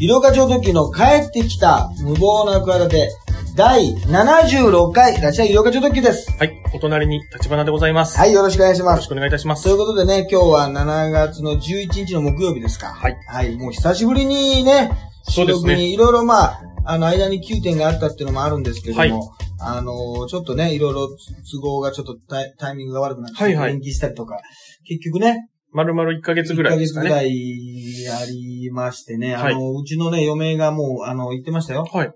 [0.00, 3.10] 医療課長時の帰ってきた無謀な企て、
[3.54, 6.32] 第76回、ラジオ医療課長特急です。
[6.38, 6.52] はい。
[6.72, 8.16] お隣に立花でございます。
[8.16, 8.94] はい、よろしくお願いします。
[8.94, 9.64] よろしくお願いいたします。
[9.64, 12.86] ということでね、今日は7月の11日の木曜日ですか。
[12.86, 13.16] はい。
[13.28, 14.90] はい、もう久しぶりにね、
[15.24, 19.12] そうですね収録にいろいろまあ、あの、間に9点があったっていうのもあるんですけども、はい
[19.60, 21.08] あの、ちょっとね、いろいろ
[21.52, 24.40] 都合がちょっとタイタイミングが悪くなって、はいはい延期したりとか、
[24.86, 27.28] 結局ね、丸々1ヶ月ぐらいですか1ヶ月ぐらね。
[27.28, 31.86] いありましてね、はいあの、うちのね、嫁がもう、あの、言ってましたよ。
[31.92, 32.12] はい。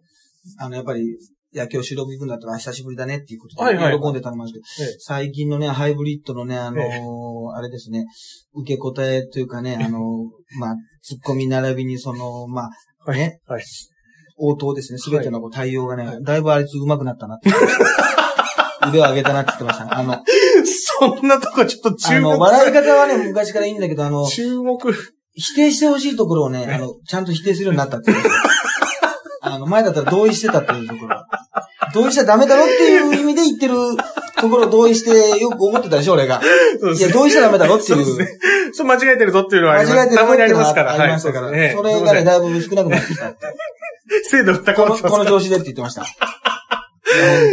[0.58, 1.02] あの、やっぱり、
[1.54, 7.00] いや、今日収録行くんだったら久しぶりだねっていうことで、はいはい喜んでたんですけど、ええ最近のね、ハイブリッドのね、あのーえ
[7.56, 8.06] あれですね、
[8.54, 10.00] 受け答えというかね、あのー
[10.58, 12.70] まあ、ツッコミ並びにその、まあ、
[13.10, 13.64] はいね、はい。
[14.36, 17.50] 応答ですね、すべてのこう対応がね、はいだいぶあいつ上手くなったなって。
[18.88, 19.98] 腕を上げたなって言ってました。
[19.98, 20.22] あの、
[20.98, 22.38] そんなとこちょっとあの。
[22.38, 24.92] 笑い方はね、昔からいいんだけど、あの、注目。
[25.36, 28.16] 否定してほしいところをね、あの、ちゃんと否定するようになったっていう。
[29.42, 31.24] あの、前だったら同意してたっていうところ。
[31.92, 33.74] 同意しちゃダメだろっていう意味で言ってる
[34.36, 36.40] ところを同意してよく思ってたでしょ、俺が。
[36.96, 37.08] いや。
[37.08, 38.04] 同意しちゃダメだろっていう。
[38.04, 38.38] そうですね。
[38.72, 39.96] そう、間違えてるぞっていうのはあります。
[39.96, 40.92] 間違えてるたまにありのますから。
[40.92, 41.46] ありましたから。
[41.48, 43.38] はいそれがね、だいぶ少なくなってきたって。
[44.24, 44.98] 精度が高まっ。
[44.98, 46.04] この調子でって言ってました。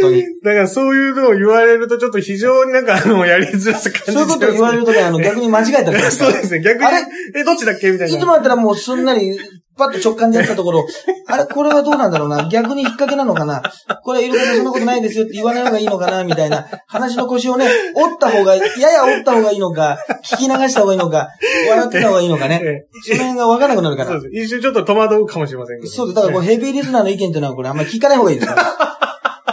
[0.00, 0.22] 当に。
[0.44, 6.60] だからそういうのを言われるとちょっと非常になんかあの、やりづらさ感じそういうことを言われるとね、あの、逆に間違えたり そうですね。
[6.60, 6.98] 逆にあれ、
[7.36, 7.90] え、どっちだっけ？
[7.90, 8.16] みたいな。
[8.16, 9.38] いつもだったらもうすんなり、
[9.74, 10.86] パッと直感でやってたところ、
[11.28, 12.46] あれ、これはどうなんだろうな？
[12.50, 13.62] 逆に引っ掛けなのかな？
[14.04, 16.24] これ、いることそんなことないですよって言わない方がいいのかな？
[16.24, 19.98] みたいな話の腰をね、折った方が、やや折った方がいいのか、
[20.30, 21.28] 聞き流した方がいいのか、
[21.70, 22.60] 笑ってた方がいいのかね。
[22.62, 24.10] えその辺が分からなくなるから。
[24.10, 24.44] そうです。
[24.44, 25.90] 一瞬ちょっと戸惑うかもしれませんけど。
[25.90, 26.16] そうです。
[26.16, 28.91] だからこうヘビーリスナーの意見っていうのはこれあんまり聞かない方がいいですから。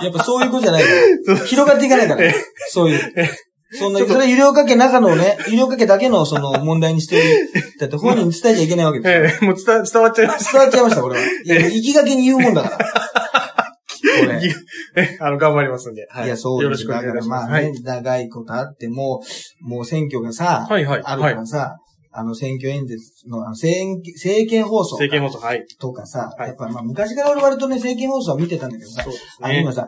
[0.02, 0.90] やっぱそういうことじゃないか
[1.34, 1.38] ら。
[1.46, 2.34] 広がっていかないから。
[2.70, 3.00] そういう。
[3.72, 7.24] そんな、それ医療科系中のね、医療科系だけのその問題にしてる。
[7.80, 9.24] だって本人に伝えちゃいけないわけですよ。
[9.26, 10.52] ええ、もう伝伝わっちゃいました。
[10.54, 11.26] 伝わっちゃいました、これは。
[11.26, 12.78] いや、行きがけに言うもんだから。
[15.22, 16.08] あの、頑張りますんで。
[16.10, 17.42] はいや、そうよろしくお願いしま。
[17.42, 17.82] ますあね、はい。
[17.84, 19.22] 長いことあっても、
[19.62, 21.02] もう選挙がさ、はいはい。
[21.04, 21.34] あるはい。
[21.34, 21.78] からさ、
[22.12, 25.66] あの選挙演説の、あの政政見放送政見放送、はい。
[25.80, 29.74] とかさ、はいやっぱまあ昔から俺割とね、政見放送は見てたんだけどさそう、ですねあの今。
[29.74, 29.88] さ、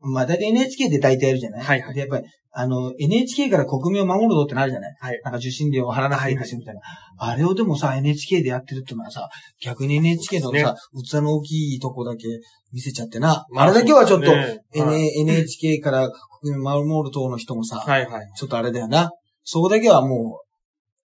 [0.00, 1.62] まあ大体 NHK で大体やるじゃない？
[1.62, 2.24] はいはいで、やっぱり、
[2.56, 4.94] あの、NHK から国民を守るぞってなるじゃない？
[5.00, 5.20] はい。
[5.24, 6.80] なんか受信料を払わなくていいですよみたいな。
[7.18, 9.28] あれをでもさ、NHK でやってるってのはさ、
[9.62, 12.26] 逆に NHK のさ、器の大きいとこだけ
[12.72, 13.46] 見せちゃってな。
[13.56, 16.10] あれだけはちょっと、ね NHK から
[16.42, 18.26] 国民を守る党の人もさ、はいはい。
[18.36, 19.10] ちょっとあれだよな。
[19.42, 20.43] そこだけはもう、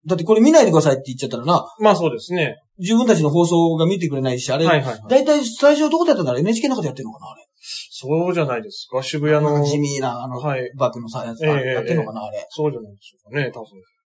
[0.08, 2.56] だってこれ見ないでくださいって言っちゃったらな、まあそうですね。
[2.78, 5.00] 自分たちの放送が見てくれないし、あれ、はいはいはい。
[5.08, 7.44] だいたい最初どこでやったんだろう ?NHK の中でやってるのかなあれ。
[7.60, 9.02] そうじゃないですか。
[9.02, 9.52] 渋谷の。
[9.52, 10.70] なんか地味な、あの、はい。
[10.76, 12.46] バックのさ、やつ、えやってるのかなあれ。
[12.48, 13.66] そうじゃないでしょうかね、多分。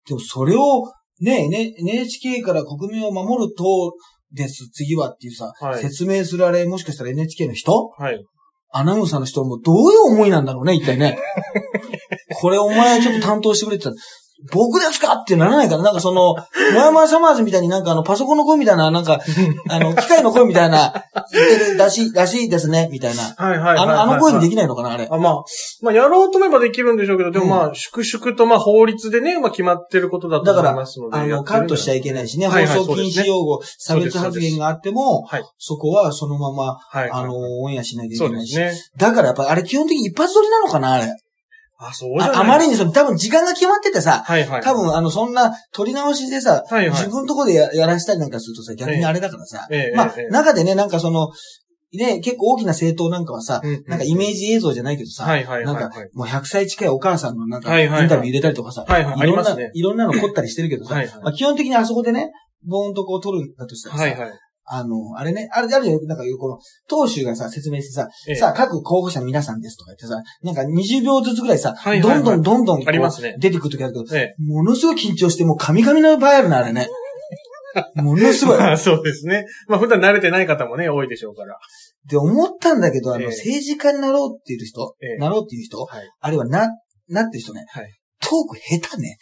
[0.08, 0.86] でもそれを、
[1.22, 3.94] ね、ね NHK から国民を守る党
[4.31, 7.90] です、次はっていうさ、はい説明するあれ、もしかしたら NHK の人？
[7.98, 8.24] はい。
[8.72, 11.18] アナウンサーの人もどういう思いなんだろうね、一体ね。
[12.40, 14.06] これお前ちょっと担当してくれって言ったら、
[14.51, 15.16] 僕ですか？
[15.16, 16.35] ってならないから、なんかその、
[16.73, 19.19] モヤモヤサマーズみたいになんかあの、パソコンの声みたいな、なんか、
[19.69, 20.94] あの、 機械の声みたいな、
[21.31, 23.23] 言ってるらしい、らしいですね、みたいな。
[23.23, 23.77] はいはいはいはい。
[23.77, 25.07] あの、あの声にでききないのかな、あれ。
[25.11, 25.44] あ、まあ、
[25.81, 31.17] まあ、やろうと思えばできるんでしょうけど、でもうんまあ、粛々とまあ、法律でね、まあ、決まってることだと思だからいますので。
[31.17, 32.53] あの、カットしちゃいけないしね、放
[32.85, 35.44] 送禁止用語、差別発言があっても、はい。
[35.57, 37.09] そこはそのまま、はい。
[37.11, 38.53] あの、オンエアしなきゃいけないし。
[38.56, 38.83] そうですね。
[38.97, 41.13] だからやっぱあれ基本的に一発撮りなのかな、あれ。
[41.81, 44.62] あ、そうああまりにその、多分時間が決まっててさ、はいはい。
[44.62, 46.90] 多分あの、そんな撮り直しでさ、はいはい。
[46.91, 51.29] 自分のとこでややらしたりなんかするとさ、逆にあれだからさ、ええまあええ、中でね、なんかその、
[51.94, 53.84] ね、結構大きな政党なんかはさ、うんうん。
[53.88, 55.81] なんかイメージ映像じゃないけどさ、はいはいはいはい。
[55.81, 58.06] なんか、もう100歳近いお母さんのなんか、イはいはいはい。
[58.07, 59.72] ンタビュー入れたりとかさ、はいはいありろんな、ね。
[59.73, 61.23] いろんなの凝ったりしてるけどさ、はいはい。
[61.23, 62.29] まあ、基本的にあそこでね、
[62.68, 64.39] ボーンとこう撮るんだとしたらさ、はいはい。
[64.72, 76.88] あの、あれね、あれ、あるよ、なんか、この、党首がさ、説明してさ、ええさあ、各候補者皆さんですとか言ってさ、なんか20秒ずつぐらいさ、はいはいはいどんどんどんどんありますね出てくるときあるけど、えものすごい緊張して、もう神々の場合あるな、あれね。
[77.95, 78.57] ものすごえ。
[78.57, 78.60] い。
[78.60, 79.45] まあ、そうですね。
[79.68, 81.57] まあ、普段慣れてない方もね、多いでしょうから。
[82.07, 86.10] で、思ったんだけど、あの、ええ政治家になろうっていう人、ええなろうっていう人、はい。
[86.19, 86.69] あるいはな、
[87.10, 88.00] なってる人ね、はい。
[88.21, 89.18] トーク下手ね。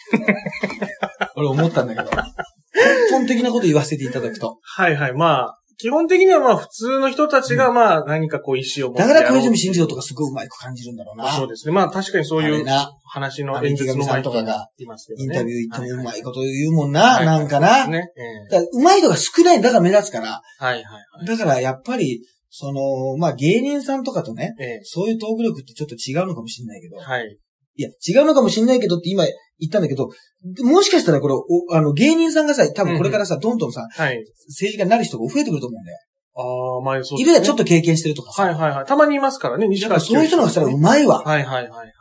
[1.36, 2.10] 俺思ったんだけど。
[2.78, 4.60] 根本的なこと言わせていただくと。
[4.62, 5.14] はいはい。
[5.14, 11.32] まあ、基本的にはまあ、普通の人たちがまあ、何かこう、意思を持ってだから小泉進次郎とかすごいうまいく感じるんだろうな。
[11.32, 11.74] そうですね。
[11.74, 12.66] まあ、確かにそういう
[13.06, 14.68] 話の演説の池上さんとかが。
[15.18, 17.86] インタビュー行ってもうまいここと言うもんな、なんかな。
[17.86, 20.42] うまい人が少ないんだから目立つから。
[20.62, 21.26] えはいはいはい。
[21.28, 27.38] だからやっぱり、その、まあ芸人さんとかとね、えそういうトーク力ってちょっと違うのかもしれないけどえ、はい。
[27.78, 29.24] いや、違うのかもしんないけどって今
[29.60, 30.10] 言ったんだけど、
[30.64, 34.24] もしかしたらこれ、おあの、芸人さんがさ、多分これからさ、どんどんさ、はい。
[34.50, 35.98] 政治家になる人が増えてくると思うんだよ。
[36.40, 38.44] ああ、まあそういるやん、ちょっと経験してるとかさ。
[38.44, 38.86] はいはいはい。
[38.86, 41.24] たまにいますからね、西やっぱ川そういう人のがしたらうまいわ。
[41.24, 41.94] はいはいはい。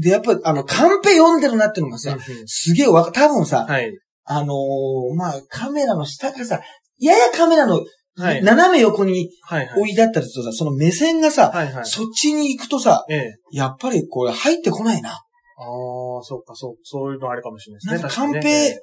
[0.00, 3.92] で、やっぱあの、カンペ読んでるなってのがさ、うんすげえわか、多分さ、はい。
[4.24, 6.60] あのーまあ、カメラの下がさ、
[6.98, 7.80] ややカメラの
[8.18, 8.42] はい。
[8.42, 9.80] 斜め横にはいはい。
[9.80, 11.84] 置いてあったりするとさ、その目線がさ、はいはい。
[11.84, 13.34] そっちに行くとさ、ええ。
[13.52, 15.10] やっぱりこれ入ってこないな。
[15.10, 18.00] ああ、そうか、そう、そういうのあるかもしれないですね。
[18.00, 18.80] なんかカンペ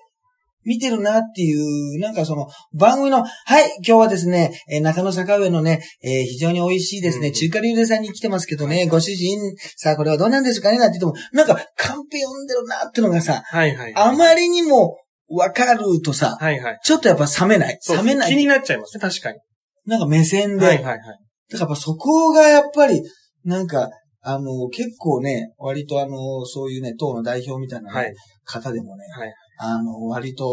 [0.66, 9.38] 見てるなっていう、なんかその番組の、はい、今日はですね、えー中野坂上のね、えー非常に美味しいですね、うん中華料理屋さんに来てますけどね、ご主人、
[9.78, 13.94] さあこれはどうなんですかねなんて言っても、なんかカンペ読んでるなってのがさ、はいはい。
[13.96, 16.80] あまりにもわかるとさ、はいはい。
[16.84, 17.78] ちょっとやっぱ冷めない。
[17.82, 18.30] そう冷めない。
[18.30, 19.40] 気になっちゃいますね、確かに。
[19.86, 20.66] なんか目線で。
[20.66, 20.98] はいはいはい。
[20.98, 21.18] だか
[21.52, 23.02] らやっぱそこがやっぱり、
[23.44, 23.90] なんか、
[24.22, 28.14] あの、結構ね、割とあの、そういうね、党の代表みたいなね、はい。
[28.44, 29.34] 方でもね、はい。
[29.58, 30.44] あの、割と、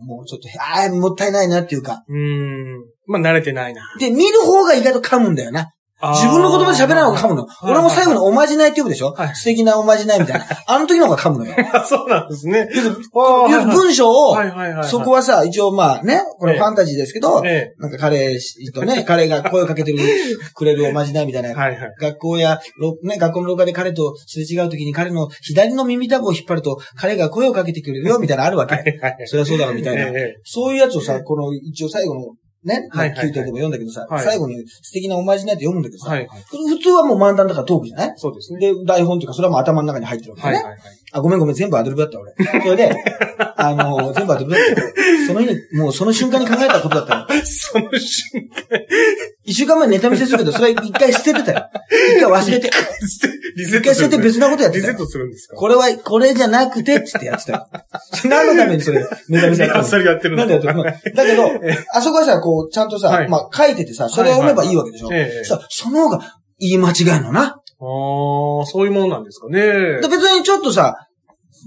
[0.00, 2.04] もうちょっと、ああ、もったいないなっていうか。
[2.06, 2.84] うーん。
[3.06, 3.82] まあ慣れてないな。
[3.98, 5.70] で、見る方が意外と噛むんだよな。
[6.00, 7.46] 自分の言葉で喋らない方が噛むの。
[7.46, 9.12] はい俺も最後におまじないって言うでしょ？
[9.12, 10.46] はい素敵なおまじないみたいな。
[10.66, 11.54] あの時の方が噛むのよ。
[11.72, 12.68] あそうなんですね。
[13.12, 14.36] 文章を。
[14.84, 17.82] そこはさ、一応まあね、これええファンタジーですけど、ええ。
[17.82, 18.38] なんか彼
[18.74, 19.98] とね、 彼が声をかけてる、
[20.54, 21.48] くれるおまじないみたいな。
[21.50, 21.78] はいはい。
[22.00, 28.74] 学校や、ろね、学校の廊下で彼とすれ違う時に彼の左の耳たぶを引っ張ると、彼が声をかけてくれるよ、みたいなのあるわけ。
[28.76, 29.16] はいはい。
[29.26, 30.02] そりゃそうだろ、みたいな。
[30.02, 32.20] ええそういうやつをさ、この一応最後の
[32.64, 36.42] ね、はいはいはい9点でも読んだけどさ、はい最後に素敵なおまじないって読むんだけどさ、はいはい。
[36.68, 38.12] 普通はもう漫談だからトークじゃない？
[38.16, 38.58] そうですね。
[38.58, 40.54] で、台本っていうか、それはもう頭の中に入ってるわけね。
[40.54, 40.80] はいはいはい。
[41.12, 42.34] あ、ごめんごめん、全部アドリブだった俺。
[42.62, 42.92] それで、
[43.56, 44.88] あの、全部アドリブだったよ。
[45.26, 47.42] その日に、もうその瞬間に考えたことだったよ。
[47.44, 48.80] その瞬間、
[49.44, 51.64] 一週間前にネタ見せするけど、それ一回捨ててたよ。
[52.16, 52.70] 一回忘れて。
[53.56, 54.96] リセ一回捨てて別なことやってリセッ。
[54.96, 55.56] トするんですか？
[55.56, 57.66] これは、これじゃなくて、つってやってたよ。
[58.24, 60.84] 何のためにそれ、ネタ見せやあっのさりやってるなんでやってるの？
[60.84, 61.50] だけど、
[61.94, 65.08] あそこはさ、こう、ちゃんとさ、はいまあ、書いててさ、それを読めばいいわけでしょ？
[65.70, 66.20] その方が
[66.58, 67.57] 言い間違いのな。
[67.80, 69.60] ああ、そういうものなんですかね。
[69.60, 71.08] で別にちょっとさ、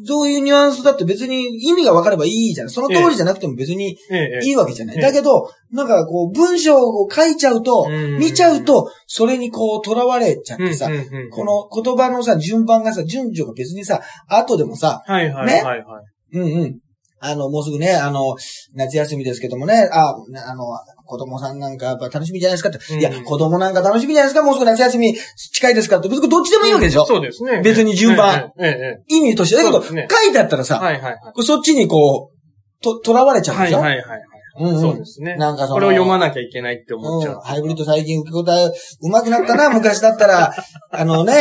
[0.08, 2.70] どういうニュアンスだって別に意味が分かればいいじゃん。
[2.70, 4.46] その通りじゃなくても別にええ。
[4.46, 4.96] いいわけじゃない。
[4.96, 10.90] ええだけど、なんかこう、文章を書いちゃうと、うん見ちゃうと、それにこう、囚われちゃってさ、
[11.32, 16.38] こ、の言葉のさ、順番がさ、順序が別にさ、後でもさ、はいはいねはいはい。
[16.38, 16.80] うんうん。
[17.24, 18.36] あの、もうすぐね、あの、
[18.74, 20.66] 夏休みですけどもね、あ、あの、
[21.06, 22.80] 子供さんなんかやっぱ楽しみじゃないですかって。
[22.94, 25.16] うんいや、子供なんか楽しみじゃないですかもうすぐ夏休み
[25.54, 26.10] 近いですからって。
[26.10, 27.62] 別にどっちでもいいわけでしょ、そうですね。
[27.64, 28.52] 別に順番。
[28.60, 29.56] えええええ意味として。
[29.56, 30.66] だけど、ね書いてあったらえ。
[30.66, 31.44] さ、はいはいはい。
[31.44, 34.22] そっちにこう、と、囚われちゃうんでしょ、はいはいはいはい。
[34.60, 35.36] うんうんそうですね。
[35.36, 37.38] なんかそのこれを読まなきゃいけないって思っちゃうん。
[37.38, 37.42] う。
[37.42, 38.72] ハイブリッド最近受け答え
[39.02, 40.54] 上手くなったな、昔だったら、
[40.92, 41.34] あのね、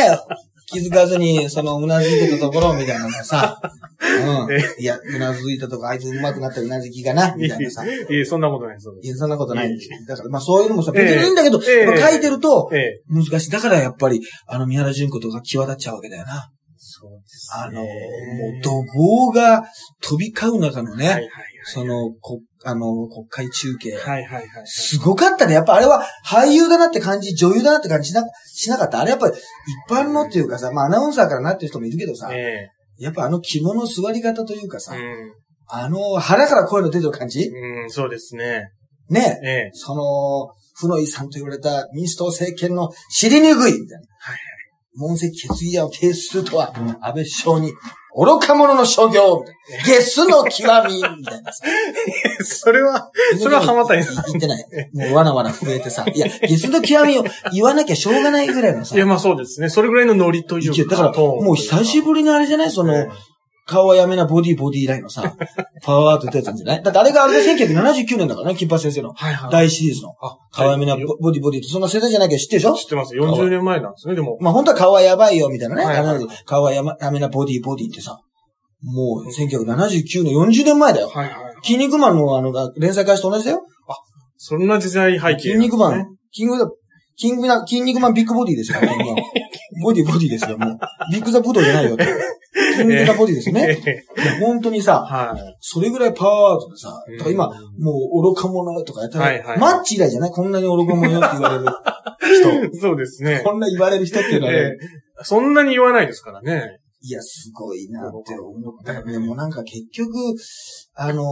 [0.71, 3.59] 気づかずに、その、うなずいてたところみたいなのがさ、
[4.01, 4.81] うん。
[4.81, 7.85] いや、うなずいたとこ、あいつ上手くなったうなずきがな、みたいなさ。
[7.85, 8.79] いいえ、そんなことない。
[8.79, 9.77] そうですや、そんなことない
[10.07, 11.69] だから、まあそういうのもさ、ええ別にいいんだけど、書
[12.15, 13.01] いてると、ええ。
[13.09, 13.51] 難しい。
[13.51, 16.49] だからやっぱり、あの、宮原淳子とか際立っちゃうわけだよな。
[16.77, 19.63] そうですあの、もう、怒号が
[20.01, 21.29] 飛び交う中のね、
[21.65, 23.95] その、こ、あの、国会中継。
[23.95, 24.01] はい。
[24.01, 24.67] はいはいはい。
[24.67, 25.53] すごかったね。
[25.53, 28.99] やっぱあれは俳優だなって感じ、女優だなって感じしな、しなかった。
[28.99, 34.79] あれやっぱり一般のっていうかさ、まあアナウンサーからなってる人もいるけどさ、えやっぱあの肝の座り方というかえ。
[34.79, 34.97] さ、う
[35.67, 37.49] あの腹から声の出てる感じ？
[37.49, 37.83] ん。
[37.83, 38.69] うん、そうですね。
[39.09, 39.71] ねええ。
[39.73, 43.71] その、負の遺産と言われた民主党政権の尻拭いみたいな。
[44.19, 44.37] はい
[44.97, 47.73] 問責決議案を提出するとは、安倍首相に、
[48.13, 49.41] 愚か者の所業。
[49.85, 51.63] ゲスの極みみたいなさ。
[52.43, 53.09] それは、
[53.41, 54.25] それは浜谷さん。
[54.25, 54.65] 言ってない。
[54.93, 56.05] もうわなわな震えてさ。
[56.13, 58.95] いや、ゲスの極みを言わなきゃしょうがないぐらいのさ。
[58.95, 59.69] いや、まあそうですね。
[59.69, 62.71] それぐらいのノリといういやだから、もう久しぶりにあれじゃない？
[62.71, 63.07] その、
[63.71, 65.33] 顔はやめなボディボディラインのさ、
[65.83, 66.83] パワーアウトってやつなんじゃない？
[66.83, 69.51] だってあれがあれで1979年だからね、金八先生のはいはい。
[69.51, 70.09] 大シリーズの。
[70.21, 72.75] あ、顔はやめなボボディボディって、そんな世代じゃなきゃ知ってるでしょ？
[72.75, 73.13] 知ってます。
[73.15, 74.37] 40年前なんですね、でも。
[74.41, 75.85] まあ本当は顔はやばいよ、みたいなね。
[75.85, 78.19] はいはい顔はやめなボディボディってさ、
[78.83, 81.07] もう1979年40年前だよ。
[81.13, 81.35] はいはい。
[81.65, 83.61] 筋肉マンのあのが連載開始と同じだよ。
[84.43, 86.07] そんな時代背景、筋肉マン。。
[86.31, 86.57] キング、
[87.15, 88.79] キングな、筋肉マンビッグボディですよ。
[88.81, 89.15] もう
[89.81, 90.79] ボディボディですよ、もう。
[91.11, 92.05] ビッグザブドウじゃないよって。
[92.75, 94.03] 筋肉なボディですよね。
[94.41, 95.57] 本当にさ、はい。
[95.59, 97.47] それぐらいパワーアウトでさ、うんだから今、
[97.79, 100.31] もう愚か者とかやったら、はいはいマッチ以来じゃない？
[100.31, 102.79] こんなに愚か者よって言われる人。
[102.81, 103.41] そうですね。
[103.45, 104.77] こんな言われる人っていうのはね、ええ
[105.23, 106.79] そんなに言わないですからね。
[107.03, 109.17] いや、すごいなって思ったよね。
[109.19, 110.11] もうなんか結局、
[110.95, 111.23] あの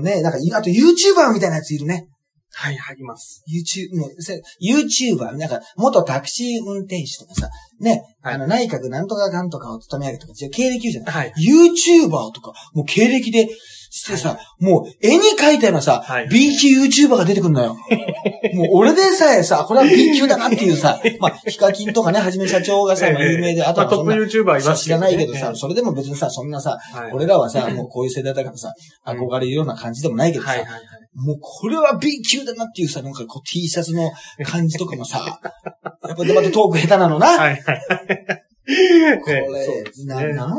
[0.00, 2.08] ーね、なんか、あと YouTuber みたいなやついるね。
[2.54, 3.42] はい、はい、います。
[3.48, 4.10] YouTube、もう
[4.62, 11.14] YouTuber、なんか、元タクシー運転手とかさ、ね、はいあの、内閣なんとかかんとかを務め上げとか、経歴言うじゃない。
[11.14, 11.32] はい。
[11.38, 13.48] YouTuber とか、もう経歴で
[13.94, 17.76] してさ、もう絵に描いたようなさ、はい B 級 YouTuber が出てくるのよ。
[18.54, 28.72] もう俺でさえさ、これは B 級だなっていうさ、まあ、ヒカキンとかね、はじめ社長がさ、まあ有名で、あとはそんなまあトップ YouTuber います知らないけどさ、それでも別にさ、そんなさ、はい俺らはさ、もうこういう世代だからさ、
[29.04, 30.64] 憧れるような感じでもないけどさ、はい。
[31.14, 34.10] もうこれは B 級だなっていうさ、なんかこう T シャツの
[34.44, 35.40] 感じとかもさ、
[36.08, 37.26] やっぱでまたトーク下手なのな。
[37.26, 38.42] はいはいはい。
[39.22, 40.56] これな、ねなん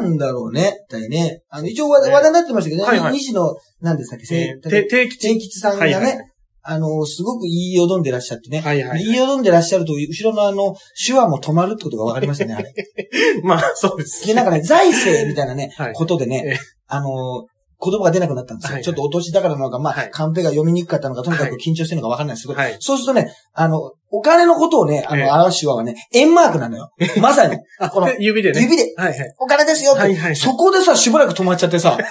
[0.00, 0.78] なんだろうね。
[0.88, 1.42] 一体ね。
[1.48, 6.30] あの、一応話題になってましたけどね、はいはい西野、なんでしたっけ、えー定期千吉さんがね、
[6.66, 8.60] あの、すごく言いよどんでらっしゃってね。
[8.60, 10.74] はいはい言いよどんでらっしゃると、後ろのあの、
[11.06, 12.72] 手話も止まるってことが分かりましたね、あれ。
[13.44, 14.26] まあ、そうです。
[14.26, 17.44] で、なんかね、財政みたいなね、はいことでえねえ、あの、
[17.84, 18.68] 言葉が出なくなったんですよ。
[18.68, 22.76] はいはいちょっとお年だからなのか、まあ、はいカンペが読みにくかったのか、とにかくはい緊張してるのか分かんないですけど、はい。
[22.80, 26.90] そうするとね、あの、お金のことをね、あの、ええ表す手話はね、円マークなのよ。
[27.20, 27.58] まさに。
[27.90, 28.62] こので指でね。
[28.62, 29.34] 指で、はいはい。
[29.38, 30.00] お金ですよって。
[30.00, 31.98] はいはいはいそこでさ、しばらく止まっちゃってさ、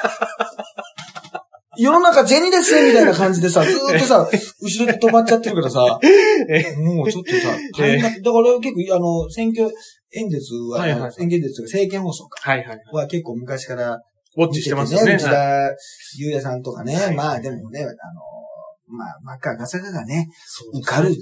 [1.75, 4.29] 世の中銭ですねみたいな感じでさ、 ずーっとさ、
[4.61, 5.99] 後ろで止まっちゃってるからさ、
[6.49, 9.69] えもうちょっとさ、大変な、だから結構、あの、選挙
[10.13, 12.79] 演説は、はいはい選挙演説というか政見放送か、はいはい。
[12.91, 13.99] は結構昔から
[14.37, 15.15] ウォッチしてますよね。
[15.15, 15.69] 内田
[16.17, 17.89] 祐也さんとかね、はいまあでもね、あの、
[18.87, 20.29] まあ、真っ赤ガサガがね、
[20.73, 21.15] 受かる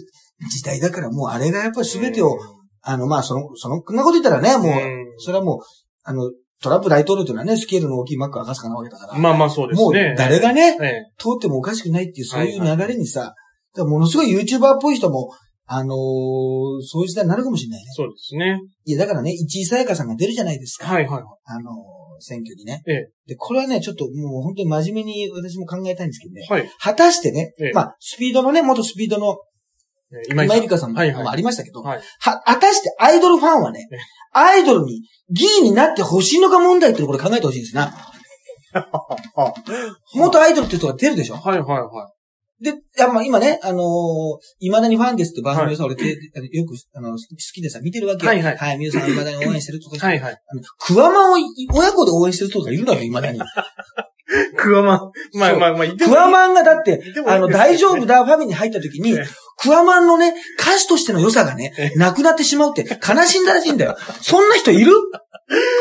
[0.50, 2.38] 時代だから、もうあれがやっぱり全てを、
[2.82, 5.60] あの、まあ、その、その、こんなこと言ったらね、もう、うんそれはもう、
[6.04, 6.32] あの、
[6.64, 10.16] トランプ大統領というのはね、スケールの大きいマック赤坂なわけだから、まあまあそうですもうね。
[10.18, 11.04] 誰がね、ええ。
[11.18, 13.34] 通ってもおかしくないっていう、そういうはい流れにさ、
[13.78, 15.32] ものすごい YouTuber っぽい人も、
[15.66, 17.86] あのーそういう時代になるかもしれないね。
[17.96, 18.60] そうですね。
[18.86, 20.88] いや、だからね、市井さやかさんが出るじゃないですか。
[20.88, 21.24] はいはい。
[21.46, 21.76] あのー
[22.22, 22.84] 選挙にね。
[22.88, 26.46] ええで、これはね、ちょっともう本当に真面目に私も考えたいんですけどね。
[26.50, 26.70] はい。
[26.80, 29.38] 果たしてね、ええまあ、スピードのね、元スピードの
[30.14, 32.02] え今井里香さんもはいはいありましたけど、はい。
[32.20, 34.00] は、果たしてアイドルファンはねええ、
[34.34, 37.94] アイドルに議員になってほしいのか問題っていうのをこれ考えてほしいですな。
[38.74, 39.54] あ
[40.16, 41.36] 元アイドルって人が出るでしょ？
[41.36, 42.12] はいはいは
[42.62, 47.18] で、いや、まあ今ね、あのー未だにファンですって番組をさ、俺て、あのよく、あの、好
[47.54, 48.30] きでさ、見てるわけよ。
[48.30, 49.98] はいはいはい、皆さん未だに応援してるとか。
[49.98, 50.00] い。
[50.00, 50.42] はいはい。
[50.48, 53.40] あの、クワマンをい親子で応援してる人がいるのよ、未だに。
[54.58, 55.12] クワマン。
[55.38, 59.26] まあまあまあ、クワマンがだってあの、大丈夫だファミリーに入った時にええ、
[59.62, 63.96] クワマンのね、歌手としての良さがね、なくなってしまうって悲しんだらしいんだよ。
[64.22, 64.94] そんな人いる？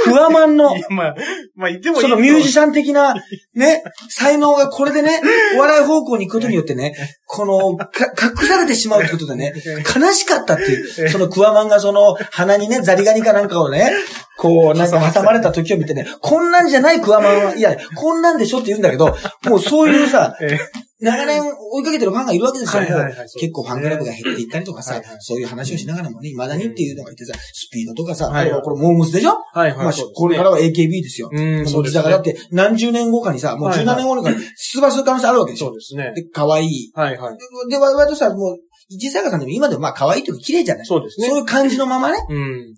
[0.05, 1.15] クワマンのまあ、
[1.55, 2.03] まあ、いてもいい。
[2.03, 3.15] そのミュージシャン的な、
[3.55, 5.21] ね、才能がこれでね、
[5.57, 9.55] お笑い方向に行くことによってね、この、か、隠されてしまうってことでね、
[9.97, 13.93] 悲しかったっていう、そのクワマンがその鼻にね、ザリガニかなんかをね、
[14.37, 22.83] こう、なんか挟まれた時を見てね、こんなんじゃないクワマンは、いや、こんなんでしょって言うんだけど、もうそういうさ、ええ長年追いかけてるファンがいるわけですよ。
[22.83, 29.37] はいはいはいもう結構ファンクラブが減っていったりとかさ、はいはいそういう話をしながらもね、未だにっていうのがいてさ、スピードとかさ、はこれモームスでしょ？
[29.53, 29.85] はいはい。
[29.85, 31.31] まあこれからは AKB ですよ。
[31.33, 31.99] うん、そそううですね。
[31.99, 35.67] だからだって何十年後かにさ、もう十何年後にかに出馬する可能性あるわけでしょ？
[35.67, 36.13] そうですね。
[36.15, 36.91] で、可愛い。
[36.95, 37.37] はいはい。
[37.71, 41.29] で、わ割とさ、もう、一さやかさんでも今でもまあ可愛いというか綺麗じゃないそうですね。
[41.29, 42.75] そういう感じのままね、うん。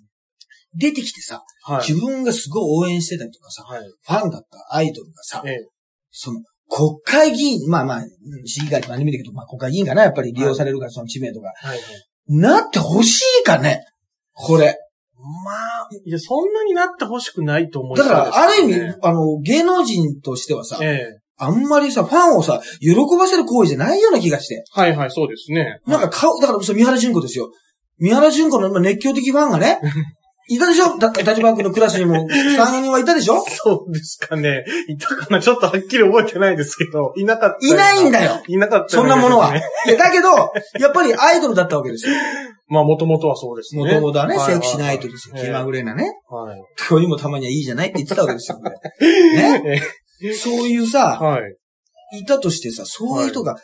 [0.75, 1.88] 出てきてさ、はい。
[1.88, 3.81] 自分がすごい応援してたりとかさ、はい。
[3.81, 5.69] ファンだったアイドルがさ、ええ。
[6.11, 6.41] その、
[6.75, 8.07] 国会議員、まあまあ、うん
[8.47, 11.52] 市議会とかアニメだけど、まあ国会議員かな、やっぱり利用されるから、その知名度が。
[11.57, 11.81] はいはい。
[12.29, 13.85] なってほしいかね
[14.33, 14.79] これ。
[15.45, 21.19] まあ、いや、そんなになってほしくないと思いだから、ある意味ね、あの、芸能人としてはさ、ええ。
[21.37, 24.64] あんまりさ、ファンをさ、喜ばせる行為じゃないような気がして。
[24.73, 25.81] はいはい、そうですね。
[25.87, 27.50] なんか顔、だから、そう、三原淳子ですよ。
[27.99, 29.81] 三原淳子のまあ熱狂的ファンがね、
[30.54, 30.99] いたでしょ？
[30.99, 33.40] だ立場君のクラスにも3、4人はいたでしょ？
[33.40, 34.64] そうですかね。
[34.88, 35.40] いたかな？
[35.40, 37.66] ちょっとはっきり覚えてないですけど、いなかった。
[37.66, 38.21] いないんだ。
[38.21, 39.56] だよいなかった、そんなものは。
[39.56, 40.28] いやだけど、
[40.80, 42.14] やっぱりアイドルだったわけですよ。
[42.68, 43.85] まあ、もともとはそうですね。
[43.85, 45.37] もともとはね、はいセクシーなアイドルですよ。
[45.37, 46.04] 気まぐれなね。
[46.30, 46.59] はい。
[46.88, 48.59] 今日にもたまにはいいじゃないって言ってたわけですよ。
[48.59, 48.64] こ
[49.00, 49.82] れね。
[50.25, 52.18] えそういうさ、はい。
[52.21, 53.56] いたとしてさ、そういう人が、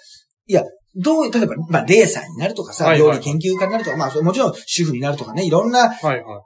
[0.46, 0.62] いや、
[1.00, 5.90] どう、例えば、まあ、レーサーになるとかさ、料理研究家になるとか、まあ、そもちろん主婦になるとかね、いろんな。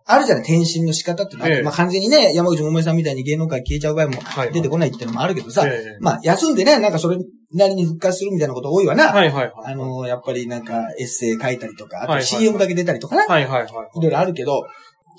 [0.06, 4.18] あるじゃない、転身の仕方ってのは、ええまあ、完全にね、山口百恵さんみたいに芸能界消えちゃう場合も
[4.52, 7.16] 出てこないっていうのもあるけどさ、ええまあ、休んでね、なんかそれ
[7.54, 9.12] なりに復活するみたいなこと多いわな。
[9.12, 9.52] はいはいはい。
[9.72, 13.98] あの、やっぱりなんか、エッセイ書いたりとか、あと CM だけ出たりとかね、はいはいはい。
[13.98, 14.62] いろいろあるけど、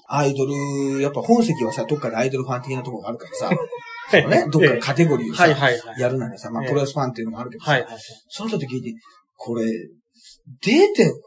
[0.07, 3.49] アイドル、やっぱ本籍はさ、どっかでアイドルファン的なところがあるからさ、
[4.27, 5.47] ね、どっかでカテゴリーをさ。
[5.97, 7.79] やるならさ、まあ、ええプロレスファンっていうのもあるけどさ。
[8.29, 8.93] その時聞いて、
[9.45, 9.65] これ、
[10.61, 11.17] 出て欲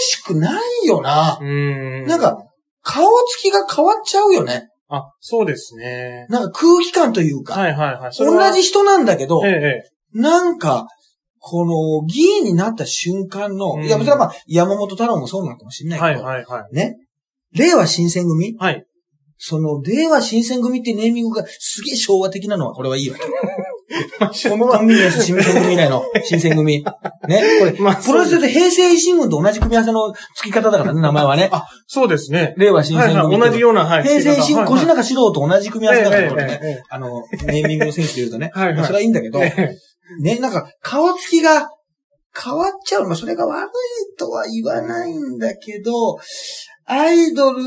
[0.00, 1.38] しくないよな。
[1.40, 2.06] うーん。
[2.06, 2.38] なんか、
[2.82, 4.68] 顔つきが変わっちゃうよね。
[4.88, 6.26] あ、そうですね。
[6.28, 8.12] なんか空気感というか、はいはいはい。
[8.16, 9.54] 同じ人なんだけど、えええ
[10.14, 10.20] え。
[10.20, 10.86] なんか、
[11.40, 16.74] この議員になった瞬間の、うんいや、それはまあ、山本太郎もそうなのかもしれないけど、はいはいはい。
[16.74, 16.96] ね。
[17.52, 18.56] 令和新選組？
[18.58, 18.84] はい。
[19.38, 23.24] その、令和新選組ってネーミングがすげえ昭和的なのは、これはいいわけ。
[24.48, 26.84] コンビニエンス新選組以来の新選組。
[27.28, 27.42] ね。
[27.60, 31.48] これ、 まあプロレスで平成維新軍と同じ組み合わせの付き方だからね、名前はね。
[31.52, 32.54] あ、そうですね。
[32.56, 33.42] 令和新はい選組って。
[33.42, 33.50] はい。
[33.50, 34.02] 同じような、はい。
[34.02, 38.50] 平成維新、はい小中四郎と同じ組み合わせだから、あの、ネーミングのセンスで言うとね。
[38.54, 39.76] はいはいまあそれはいいんだけど、ええ
[40.22, 41.68] ね、なんか、顔つきが
[42.36, 43.06] 変わっちゃう。
[43.06, 46.18] まあ、それが悪いとは言わないんだけど、
[46.84, 47.62] アイドル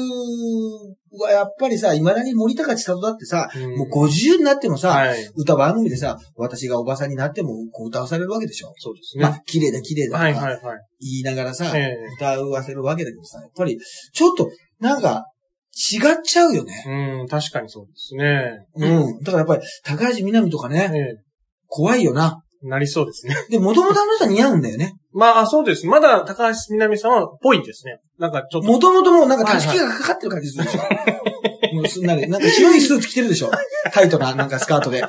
[1.12, 5.30] はやっぱりさ、未だに森高千里だってさ、うんもう50になってもさ、はい。
[5.36, 8.74] 歌番組でさ、私がおばさんになってもこう歌わされるわけでしょ。
[8.78, 9.24] そうですね。
[9.24, 10.78] まあ、綺麗だ綺麗だとかはいはいはい。
[11.00, 13.78] 言いながらさ、ええ歌わせるわけだけどさ、やっぱり、
[14.13, 14.50] ちょっと、
[14.80, 15.25] なんか、
[15.92, 16.84] 違っちゃうよね。
[17.22, 18.66] うん、確かにそうですね。
[18.75, 19.20] うん。
[19.20, 21.24] だからやっぱり、高橋みなみとかね、え
[21.68, 22.44] 怖いよな。
[22.66, 23.36] えなりそうですね。
[23.50, 24.96] で、もともとあの人は似合うんだよね。
[25.12, 25.86] まあ、そうです。
[25.88, 28.00] まだ高橋みなみさんはぽいですね。
[28.20, 28.68] なんかちょっと。
[28.68, 30.82] もともともうなんかたすきがかかってる感じするでしょ。
[31.75, 33.51] もうすんなりなんか白いスーツ着てるでしょ。
[33.92, 35.04] タイトな、なんかスカートで。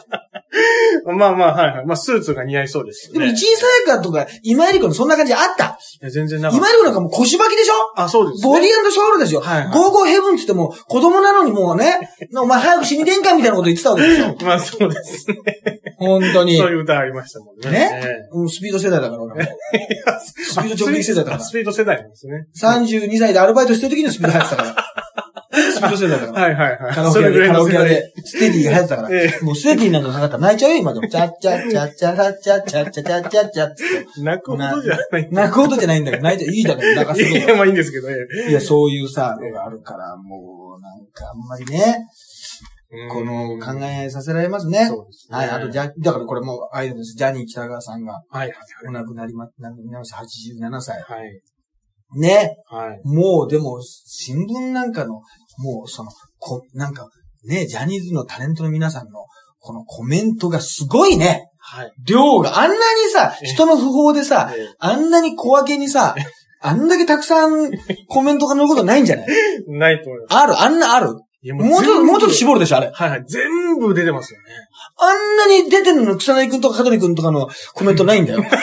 [1.06, 1.86] まあまあ、はいはい。
[1.86, 3.32] まあ、スーツが似合いそうですよでも、ね。
[3.32, 5.78] 一位さやかとか、今井理子のそんな感じあった。
[6.02, 7.72] いや全然なかっ今井理子なんかもう腰巻きでしょ？
[7.96, 8.04] た。
[8.04, 8.48] あ、そうです、ね。
[8.48, 9.40] ボディソウルですよ。
[9.40, 14.36] はいはいゴーゴーヘブンって言っても、子供なのにもうね、お前早く死にてんかみたいなこと言ってたわけですよ。
[14.42, 15.79] まあ、そうですね。
[16.00, 16.70] 本当にそう。
[16.70, 17.70] いう歌ありましたもんね。
[17.70, 17.90] ね？
[18.02, 19.40] ええうんスピード世代だから、 俺も。
[19.42, 21.52] スピード直撃世代だからあス。
[21.52, 22.46] ピード世代なんですね。
[22.58, 24.76] 32歳でアルバイトしてる時にスピード流行ってたから。
[25.52, 26.42] スピード世代だから。
[26.42, 26.94] はいはいはい。
[26.94, 29.08] カラオケ屋で、カラオケ屋で、ステディが流行ってたから。
[29.12, 31.08] えもうステディなんかかかったら泣いちゃうよ、今でも。
[31.08, 35.28] チャッチャッチャッチャラッチャッチャッチャッチャッチャッチャッ泣くほどじゃない。
[35.30, 38.14] 泣くことじゃないんだけど、泣いていいだろ、泣かせるいや、まあいいんですけど、え
[38.48, 42.29] いや、そういうさ、のがあるから、もう、なんかあんまりね、え
[43.12, 44.86] この考えさせられますね。
[44.86, 45.38] そうですね。
[45.38, 47.14] はい、あと、じゃ、だからこれもうアイドルです。
[47.16, 48.52] ジャニー北川さんがはいはい
[48.88, 50.16] お亡くなりま、亡くなりました。
[50.18, 51.00] 87歳。
[51.02, 51.18] はい。
[51.20, 51.40] はい。
[52.18, 52.56] ね。
[52.68, 53.00] はい。
[53.04, 55.14] もう、でも、新聞なんかの、
[55.58, 57.08] もう、その、こ、なんか、
[57.44, 59.24] ね、ジャニーズのタレントの皆さんの、
[59.60, 61.46] このコメントがすごいね。
[61.58, 61.92] はい。
[62.04, 62.80] 量があんなに
[63.12, 66.16] さ、え人の訃報でさ、えあんなに小分けにさ、
[66.62, 67.70] あんだけたくさん
[68.08, 69.26] コメントが載ることないんじゃない？
[69.30, 70.36] えないと思います。
[70.36, 71.14] あるあんなある
[71.54, 72.90] もうちょっと、もうちょっと絞るでしょあれ。
[72.92, 73.24] はいはい。
[73.26, 74.46] 全部出てますよね。
[74.98, 78.44] あんなに出てるの草薙くんとか香取くんとかのコメントないんだよ。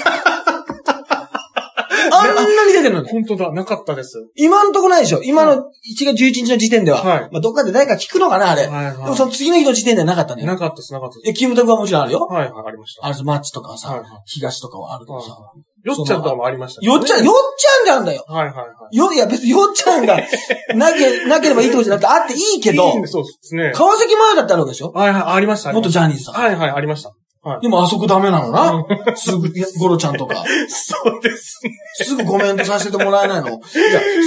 [2.09, 3.09] あんなに出てるのに。
[3.09, 4.29] 本当だ、なかったです。
[4.35, 5.65] 今んとこないでしょ今の1
[6.05, 7.03] 月11日の時点では。
[7.03, 8.67] はいまあ、どっかで誰か聞くのかなあれ。
[8.67, 10.43] はいでもその次の日の時点ではなかったね。
[10.43, 12.27] なかったです、なかったえ、でキムタクはもちろんあるよ。
[12.29, 12.33] す。
[12.33, 13.05] はいはい、ありました。
[13.05, 15.35] あれ、マッチとかはさ、はいはい東とかはあるけどさ。
[15.87, 16.87] よっちゃんとかもありましたね。
[16.87, 18.25] よっちゃん、よっちゃんがあるんだよ。
[18.27, 18.97] はいはいはい。
[18.97, 20.17] よ、いや別によっちゃんが
[20.75, 23.71] なけ、なければいいってことじゃなくて、あっていいけどいい、ねそうですね。
[23.73, 24.91] 川崎麻世だってあるわけでしょ？
[24.91, 25.71] はいはい、ありました。
[25.73, 26.33] 元ジャニーズさん。
[26.35, 27.11] はいはい、ありました。
[27.43, 27.61] はい。
[27.61, 28.85] でもあそこダメなのな？
[29.15, 30.43] すぐ、ゴロちゃんとか。
[30.67, 31.71] そうですね。
[32.03, 33.47] すぐコメントさせてもらえないの？
[33.47, 33.59] いや、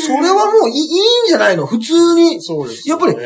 [0.06, 0.86] それはもういいいい
[1.24, 1.66] んじゃないの？
[1.66, 3.16] 普通に、そうです、やっぱり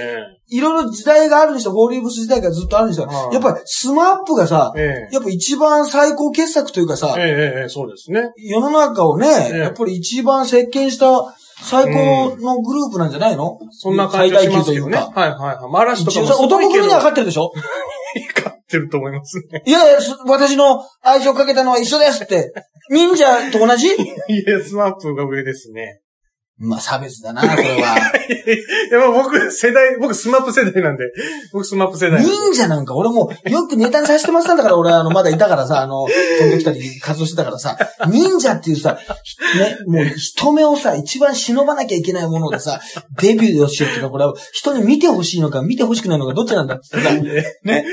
[0.49, 5.15] いろいろ時代があるにしても、フォーリーブス時代からずっとあるにしても、はいやっぱりスマップがさ、ええ。
[5.15, 8.33] やっぱ一番最高傑作というかさえ、え、ええ、ええ、そうですね。
[8.37, 14.99] 世の中をね、ええやっぱり一番席巻した最高のグループなんじゃないの、そんな感じがしますけどね。
[14.99, 15.73] はいはいはい。
[15.73, 17.53] まあ嵐とかも一応さ男組には勝勝ってるでしょ？
[18.65, 19.63] ってると思いますね。
[19.67, 22.53] いやいや、す私の愛情かけたのは一緒ですって。
[22.91, 23.89] 忍者と同じ？
[23.95, 23.97] い
[24.47, 26.01] や、スマップが上ですね。
[26.57, 27.75] まあ差別だな、それは。
[27.83, 31.05] いや、まあ僕、世代、僕スマップ世代なんで、
[31.53, 32.23] 僕スマップ世代。
[32.23, 37.77] 忍者なんか俺もよくネタにさせてもらってたんだから、俺はあの、まだいたからさ、あの、飛んできたり活動してたからさ、
[38.09, 38.97] 忍者っていうさ、
[39.59, 42.81] ね、もう人目をさ、一番忍ばなきゃいけないものでさ、
[43.21, 47.13] デビューをしようっていうのはこれは人に見てほしいのか見てほしくないのかどっちなんだってさ、
[47.65, 47.85] ね、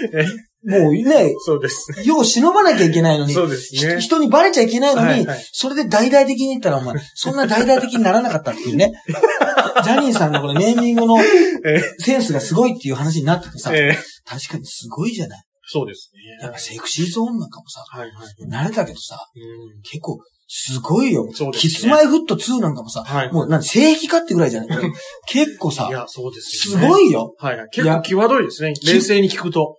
[0.64, 2.08] もうね、そうです。
[2.08, 4.00] よう忍ばなきゃいけないのに、そうですね。
[4.00, 8.92] 人にバレちゃいけないのに、はいはいそれで大々的に言ったらお前、そんな大々的にならなかったっていうね。
[9.84, 15.44] ジャニーさんのこれネーミングのえセンスがすごいっていう話になっててさ、ええ確かにすごいじゃない。
[15.64, 16.22] そうですね。
[16.44, 18.68] やっぱセクシーゾーンなんかもさ、はいはい。
[18.68, 20.20] 慣れたけどさ、うん結構
[20.54, 21.30] すごいよ。
[21.34, 23.32] そうですねキスマイフット2なんかもさ、はい。
[23.32, 24.92] もうなん正規かってぐらいじゃない
[25.26, 26.88] 結構さい、や、そうですね。
[26.90, 27.34] ごいよ。
[27.38, 27.70] はいはい。
[27.72, 28.74] 結構際どいですね。
[28.86, 29.78] 冷静に聞くと。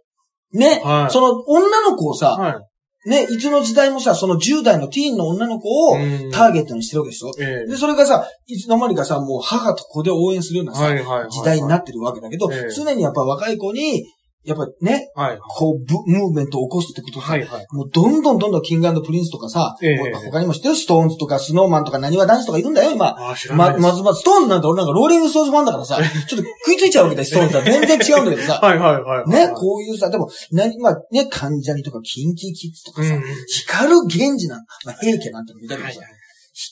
[0.53, 1.12] ね、はい。
[1.12, 3.09] その女の子をさ、はい。
[3.09, 6.31] ね、いつの時代もさ、その10代のティーンの女の子をうん。
[6.31, 7.71] ターゲットにしてるわけでしょ、ええ。
[7.71, 11.31] で、それがさ、いつの間にかさ、もう母と子で応援するようなさ、はいはいはい。
[11.31, 12.71] 時代になってるわけだけど、ええ。
[12.71, 14.05] 常にやっぱ若い子に、
[14.44, 15.38] やっぱね、はい。
[15.38, 17.66] こう、ブムーブメントを起こすってことさ、はいはい。
[17.70, 23.07] もうどんどんどんどんキングプリンスとかさ、ええもう他にも知ってるストーンズとかスノーマンとかなにわ男子とかいるんだよ、今。
[23.07, 23.83] ああ、知らなま、いです。
[23.83, 27.62] まずまず、ストーンズなんて俺なんかローリングストーンズファンだからさ、 ちょっと食いついちゃうわけだよ、ストーンズは。
[27.62, 28.59] 全然違うんだけどさ。
[28.62, 29.31] はいはいはい。
[29.31, 33.22] ね、こういうさ、でも、何、まあね、関ジャニとかキンキキッズとかさ、うん。
[33.46, 36.00] 光 GENJI なん、まあ、平家なんてのもいたけどさ、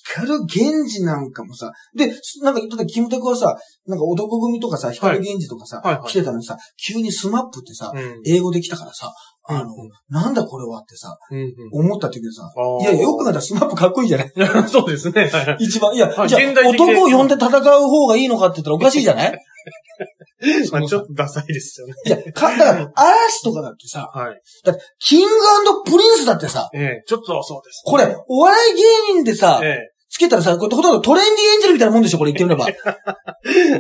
[0.04, 8.20] 光源氏なんかもさ、で、なんか、だってキムタクはさ、なんか男組とかさ、光源氏とかさ、はいはい来てたのにさ、急にスマップってさ、うん。
[8.26, 9.12] 英語で来たからさ、
[9.44, 12.82] あの、うんうんなんだこれはってさ、うん思ったって言うけどさ、うん。
[12.82, 14.32] いやよく考えたらスマップかっこいいじゃない？
[14.36, 15.22] や、 そうですね。
[15.22, 15.94] はいはい一番。
[15.94, 19.38] いや、はいじゃあ現代的で男を呼んで戦う方がいいのかって言ったらおかしいじゃない？
[20.72, 21.94] まあちょっとダサいですよね。
[22.06, 24.40] いや、か、だから、嵐とかだってさ、はい。
[24.64, 25.34] だって、キング
[25.84, 27.82] プリンスだってさ、ええ、ちょっとそうです。
[27.84, 28.82] これ、お笑い芸
[29.16, 29.78] 人でさ、え
[30.12, 32.68] つけたらさ、これほとんどトレンディエンジェルみたいなもんでしょ、これ言ってみれば。
[32.68, 32.76] え。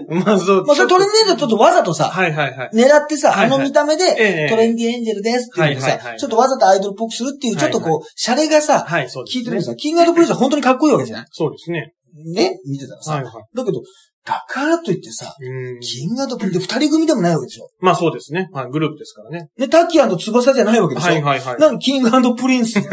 [0.14, 0.64] まあそう。
[0.64, 2.70] まあ、それトレンディエンジェルちょっとわざとさ、はいはいはい。
[2.72, 9.74] 狙ってさ、はいはいあの見た目で、ええトレンディエンジェルですっていうのでさはいはいは、いちょっとわざとアイドルっぽくするっていう、ちょっとこう、シャレがさ、はい、そうです、効いてるんですよ。
[9.76, 11.26] キングプリンスは本当にかっこいいわけじゃない？
[11.32, 11.94] そうですね。
[12.32, 12.60] ね？
[12.64, 13.14] 見てたらさ。
[13.14, 13.32] はいはい。
[13.56, 13.82] だけど、
[14.30, 15.80] だからといってさ、うん。
[15.80, 17.68] キングプリンスって二人組でもないわけでしょ？
[17.80, 18.48] まあそうですね。
[18.52, 19.48] はい、グループですからね。
[19.58, 21.06] ね、タッキー翼じゃないわけでしょ？
[21.08, 21.58] はいはいはい。
[21.58, 22.74] なんかキングプリンス。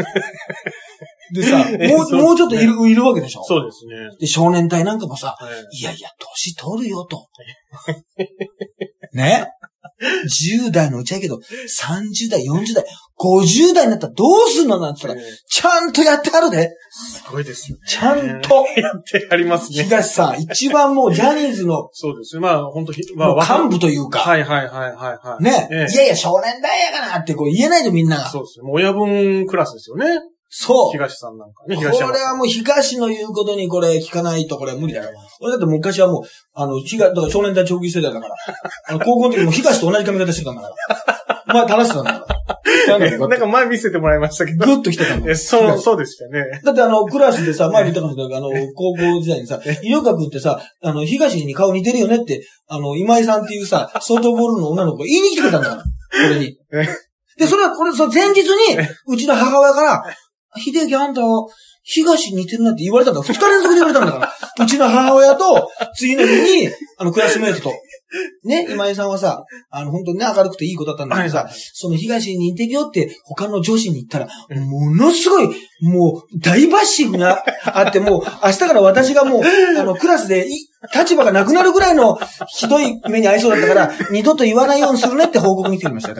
[1.30, 3.44] でさ、もう、もうちょっといる、いるわけでしょ？
[3.44, 3.94] そうですね。
[4.18, 7.28] で、少年隊なんかもさ、はいいやいや、年取るよと。
[9.12, 9.46] ね？
[10.00, 12.84] ?10 代のうちやけど、30代、40代、
[13.18, 16.70] 50代になったらどうすんのなんて言ったら、ええちゃんとやってあるで。
[16.90, 17.82] すごいですよね。
[17.86, 18.64] ちゃんと。
[18.76, 19.84] やってありますね。
[19.84, 22.38] 東さん、一番もうジャニーズのそうです。
[22.38, 25.42] まあ本当ひまあ幹部というか、はいはいはいはいはい。
[25.42, 28.28] ね、ええいやいや、少年代やかなってこう言えないでみんなが。
[28.28, 28.66] そうですね。
[28.66, 30.06] もう親分クラスですよね。
[30.50, 30.92] そう。
[30.92, 31.76] 東さんなんかね。
[31.76, 32.14] こ東山さん。
[32.14, 35.10] れはもう東の言うことにこれ聞かないとこれは無理だよ。
[35.40, 36.22] 俺だって昔はもう、
[36.54, 38.34] あの、東、だから少年隊長期世代だから。
[38.88, 40.74] あの、高校の時も東と同じ髪型してたんだから。
[41.50, 42.38] お前正してたんだから。
[42.98, 44.64] なんか前見せてもらいましたけど。
[44.64, 46.60] グッと来てたんだえ、そう、東そうでしたよね。
[46.64, 55.82] だってあの、クラスでさ、前に言ったかもしれないけど、あの、高校時代にさ、井岡君ってさ、あの、東に顔似てるよねって、あの、今井さんっていうさ、ソフトボールの女の子が言いに来てくれたんだから。
[55.84, 56.88] これにえ。
[57.38, 60.04] で、それは、これ、そう、前日に、うちの母親から、
[60.56, 61.20] 秀樹あんた、
[61.82, 63.22] 東に似てるなって言われたんだ。
[63.22, 64.34] 二日連続で言われたんだから。
[64.64, 67.72] うちの母親と、次の日に、あの、クラスメイトと。
[68.44, 75.48] ね、今井さんはさ、あの、本当にね、明るくていい子だったんだけどさ、その東に似てるよって他の女子に言ったら、うんものすごい、
[75.82, 79.42] もう大バッシングがあって、もう明日から私がもう、
[79.78, 86.14] あの、クラスでい立場がなくなるぐらいのひどい目に遭いそうだったから、二度と言わないようにするねって報告に来てきました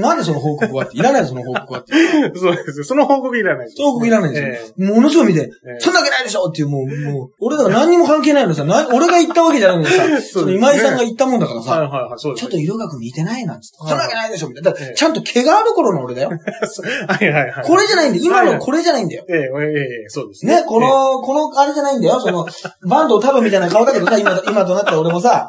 [0.00, 0.98] なんでその報告はって？
[0.98, 1.92] いらないよその報告はって。
[2.38, 2.84] そうですよ。
[2.84, 3.82] その報告いらないです。
[3.82, 4.94] 報告いらないんですよ。
[4.94, 12.42] ものすごい見て、ええそんなわけないでしょっていう、もう、もう、俺だから何にも関係ないのにさ、な俺が言ったわけじゃないのにさ、 その今井さんが言ったもんだからさ、はいはいはい、そうです。
[12.42, 13.76] ちょっと色学似てないなんつって。
[13.80, 14.70] はいそんなわけないでしょみたいな。
[14.70, 16.30] だからええちゃんと毛がある頃の俺だよ。
[17.08, 17.64] はいはいはい。
[17.64, 18.24] これじゃないんだよ。
[18.24, 19.24] 今のこれじゃないんだよ。
[19.28, 20.56] ええ、ええ、ええ、そうですね。
[20.56, 22.20] ね、この、このあれじゃないんだよ。
[22.20, 22.46] その、
[22.88, 25.48] バンドを多分みたいな顔だけどさ、今、今となったら俺もさ、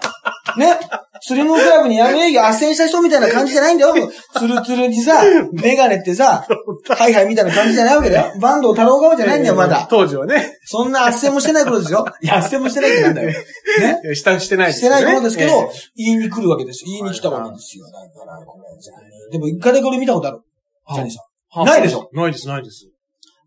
[0.57, 0.79] ね、
[1.21, 3.93] スリムクラブにやめ営業斡旋した人みたいな感じじゃないんだよ。
[4.37, 5.21] ツルツルにさ、
[5.51, 6.47] メガネってさ、
[6.89, 8.39] ハイハイみたいな感じじゃないわけだよ。
[8.39, 9.87] バンドを太郎側じゃないんだよ、まだ。
[9.89, 10.57] 当時はね。
[10.65, 12.05] そんな斡旋もしてない頃ですよ。
[12.21, 13.29] いや、斡旋もしてないってなんだよ。
[13.29, 14.01] ね。
[14.05, 16.91] え下してないしてない頃ですけどええ、言いに来るわけですよ。
[16.91, 17.85] 言いに来たわけですよ。
[17.85, 19.31] だから、これ、ジャニー。
[19.33, 20.39] でも、一回だけ俺見たことある。
[20.93, 21.21] ジャニーさ
[21.61, 21.65] ん。
[21.65, 22.09] ないでしょ？
[22.13, 22.87] ないです、ないです。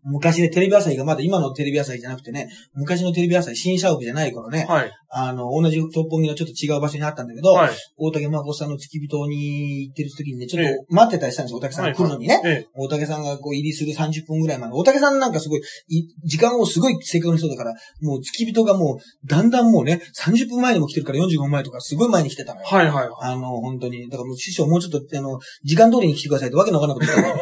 [0.03, 4.91] 昔ね、テレビ朝日がまだ今のテレビ朝日じゃなくてね、昔のテレビ朝日新社屋じゃない頃ね、はい。
[5.13, 7.71] あの、同じ六本木のちょっと違う場所にあったんだけど、はい。
[7.97, 12.41] 大竹誠さんの付き人に行ってる時にね、ちょっえと待ってたりしたんですよ、大竹さんが来るのにね。
[12.45, 12.67] ええ。
[12.73, 22.65] 大竹さんがこう入りする30分ぐらい前の、大竹さんなんかすごい、い時間をすごい正確にそうだから、もう付き人がもう、だんだんもうね、30分前にも来てるから45分前とかすごい前に来てたのよ。
[22.65, 23.09] はいはいはい。
[23.21, 24.09] あの、本当に。
[24.09, 27.41] だからもう師匠もうちょっと、あの、時間通りに来てくださいってわけのわかんないこと言ったの。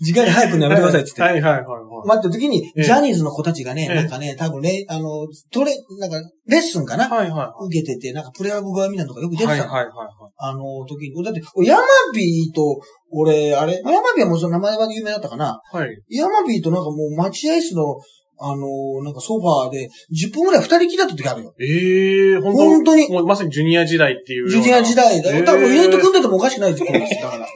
[0.00, 1.22] 時間に早くやめてくださいって言って。
[1.22, 2.08] はいはいはいはい。
[2.08, 7.08] 待ってる時に、ええジャニーズの子たちがね、ええなんかね、多分ね、あの、トレ、なんか、レッスンかな？
[7.08, 9.36] はいは受けてて、なんかプレハブ側みたいなのがよくい。
[9.38, 9.72] 出てたの。
[9.72, 10.32] はいはいはいはい。
[10.36, 11.24] あの、時に。
[11.24, 11.82] だって、ヤマ
[12.14, 12.80] ビーと、
[13.10, 15.60] 俺、あれ、ヤマビーはもうその名前は有名だったかな？
[15.72, 16.02] はい。
[16.10, 17.96] ヤマビーとなんかもう待合室の、
[18.40, 21.54] あの、なんかソファーで、10分ぐらい二人きりだった時あるよ。
[21.60, 22.58] ええ、本当？
[22.58, 24.48] 本当にもうまさにジュニア時代っていう。
[24.48, 27.20] ジュニア時代だ多分、ユーと組んでてもおかしくない時期です。
[27.20, 27.48] だから。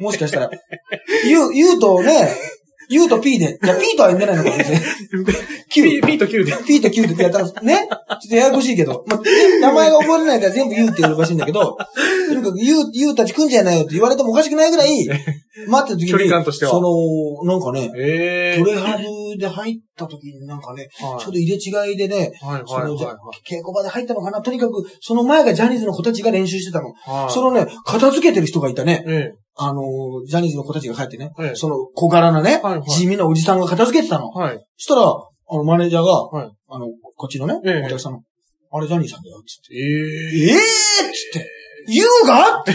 [0.00, 0.50] もしかしたら。
[1.26, 2.36] you、you とね、
[2.88, 3.58] you と P で。
[3.62, 4.82] いや、P とは呼んでないのかもしれない。
[5.68, 6.00] P。
[6.00, 6.52] P と Q で。
[6.66, 9.04] P と Q でやったら、ねちょっとややこしいけど。
[9.06, 9.20] まあ、
[9.60, 11.76] 名前が覚えれないから全部 U って呼ばしいんだけど、
[12.28, 15.08] とにかく U、U たち来んじゃないよって言われてもおかしくないぐらい、
[15.66, 18.62] 待ってる時に、距離感としてはその、なんかね、ええ。
[18.62, 21.56] トレハブで入った時になんかね、はいちょうど入れ
[21.88, 23.08] 違いでね、はいそのじゃ
[23.48, 24.42] 稽古場で入ったのかな？
[24.42, 26.92] とにかく、その前がジャニーズの子たちが練習してたの。
[26.92, 27.32] はい。
[27.32, 29.04] そのね、片付けてる人がいたね。
[29.06, 29.82] えあの、
[30.26, 31.32] ジャニーズの子たちが帰ってね。
[31.40, 34.30] ええその小柄なね、はいはい地味なおじさんが片付けてたの。
[34.36, 34.38] え。
[34.38, 34.58] はい。
[34.76, 38.22] そしたら、あの、マネージャーが、はいあの、こっちのね、ええお客さんの、
[38.72, 39.76] あれジャニーさんだよ、つって。
[39.76, 39.82] ええ。
[39.82, 40.60] ええー、っ
[41.32, 41.55] つって。
[41.88, 42.72] 言うがって。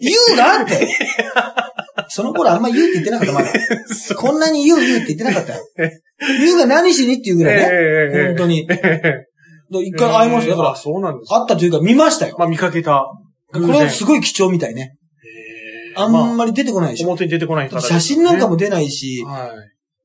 [0.00, 0.88] 言うがって。
[2.08, 3.52] その頃あんま言うって言ってなかった、まだ。
[4.16, 5.90] こんなに言う言うって言ってなかったよ。
[6.40, 7.62] ゆうが何しにっていうぐらいね。
[7.62, 8.66] ええ本当に。
[8.70, 9.28] ええ
[9.84, 10.56] 一回会いましたよ。
[10.56, 11.40] だかあ、ら、そうなんですか。
[11.40, 12.36] 会ったというか見ましたよ。
[12.38, 13.06] まあ見かけた。
[13.52, 14.94] これはすごい貴重みたいね。
[15.96, 17.08] あんままり出てこないでしょ。
[17.08, 19.50] 表に出てこない写真なんかも出ないし、はい。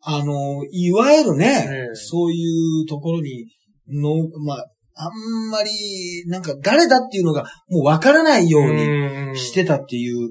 [0.06, 3.46] あの、いわゆるね、ええそういうところに、
[3.89, 10.30] の、まあ、あんまり、なんか誰だっていうのがもうわからないようににしてたっていう、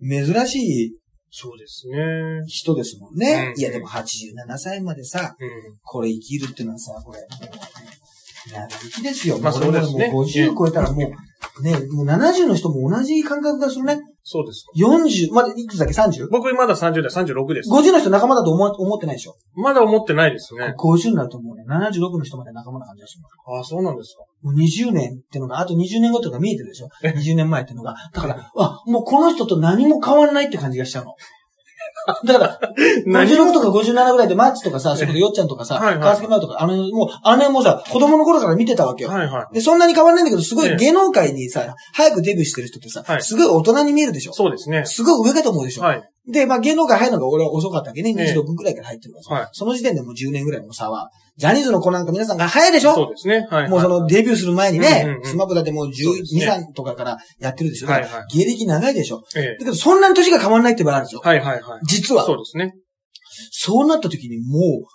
[0.00, 0.96] 珍しい
[1.36, 1.96] そうですね。
[2.46, 3.52] 人ですもんね。
[3.56, 5.50] うんいやでも87歳までさ、うん。
[5.82, 7.18] これ生きるっていうのはさ、これ、
[8.52, 9.40] 長生きですよ。
[9.40, 11.10] まあそうですねもう50超えたらもう、
[11.62, 14.00] ね、もう70の人も同じ感覚がするね。
[14.22, 14.72] そうですか。
[14.76, 17.68] 40、まだいくつだっけ ?30?50 僕まだ30代、36です。
[17.68, 19.36] の人仲間だと思思ってないでしょ？
[19.54, 20.74] まだ思ってないですね。
[20.78, 23.56] ?50 になるともうね、76の人まで仲間な感じがするの。
[23.56, 24.24] ああ、そうなんですか。
[24.42, 27.94] もう20年ってのが、あと20年後ってのが見えてるでしょ ?20 年前ってのが。
[28.12, 31.14] だから、あ、もうこの人と何も変わらないって感じがしちゃうの。
[32.24, 32.60] だから、
[33.06, 39.10] 56とか57ぐらいでマッチとかさ、そこでよっちゃんとかさ、はいはい川崎マとか、あの、もう、あのもさ、子供の頃から見てたわけよ。
[39.10, 39.54] はいはい。
[39.54, 44.84] で、そんなに変わらないんだけど、すごええい芸能界にさ、早くデビューしてる人ってさ、はいすごい大人に見えるでしょそうですね。
[44.84, 46.02] すごい上かと思うでしょ、はい。
[46.26, 48.14] で、まあ芸能界入るのが俺は遅かったわけね。
[48.18, 52.94] ええ26くらいから入ってるからさ、はいその時点でもう10年ぐらいの差は、ジャニーズの子なんか皆さんが早いでしょ？
[52.94, 53.46] そうですね。
[53.50, 53.68] はい。
[53.68, 59.22] もうそのデビューする前にうんうんねう、んスマブラでもう12、そうですね3とかからやってるでしょ、はいはい芸歴長いでしょ？
[59.36, 61.20] ええだけどそんなに年が変わらないって場合あるんですよ。
[61.22, 61.80] はいはいはい。
[61.86, 62.24] 実は。
[62.24, 62.74] そうですね。
[63.50, 64.86] そうなった時にも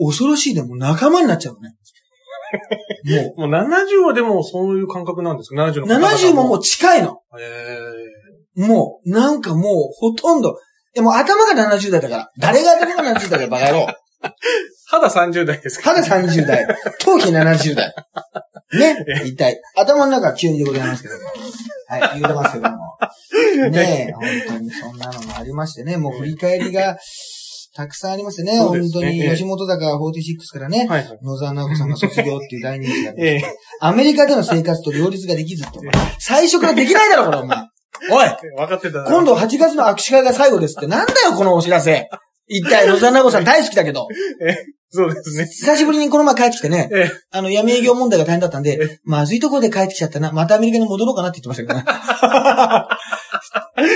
[0.00, 1.74] う、恐ろしいでもう仲間になっちゃうのね。
[3.36, 7.18] も もう70はでもそういう感覚なんですか ?70 う、の方々70ももう近いの。
[7.38, 7.78] え
[8.56, 9.62] もう、なんかもう、
[9.94, 12.30] ほとんど、いやもう頭が70代だから。
[12.38, 13.86] 誰が頭が70代だよ、バカ野郎。
[13.90, 13.94] え
[14.88, 16.66] 肌30代ですか肌30代、
[17.00, 17.94] 頭皮70代。
[18.72, 19.60] ね、 一体。
[19.76, 21.20] 頭の中は急にでございますけども。
[21.88, 22.76] はい、言うてますけども。
[23.70, 26.96] ねえ、本当にそんなのもありましてね、もう振り返りが、
[27.74, 28.52] たくさんありますね。
[28.52, 31.18] すね本当に、ええ吉本坂46からね、はいはい。
[31.22, 37.58] 野沢直子さんが卒業っていう大人気がありまええして、アメリカでの生活と両立ができずって、お前最初からできないだろ、これ、お前。
[38.10, 42.08] おい分かってたな今度8月の握手会が最後ですって、なんだよ、このお知らせ。
[42.48, 44.08] 一体、野沢直子さん大好きだけど。
[44.88, 45.44] そうですね。
[45.46, 50.30] 久しぶりにこの前帰ってきてね、ええあの、闇営業問題が大変だったんでえ、まずいところで帰ってきちゃったな。
[50.30, 51.84] またアメリカに戻ろうかなって言ってましたけどね。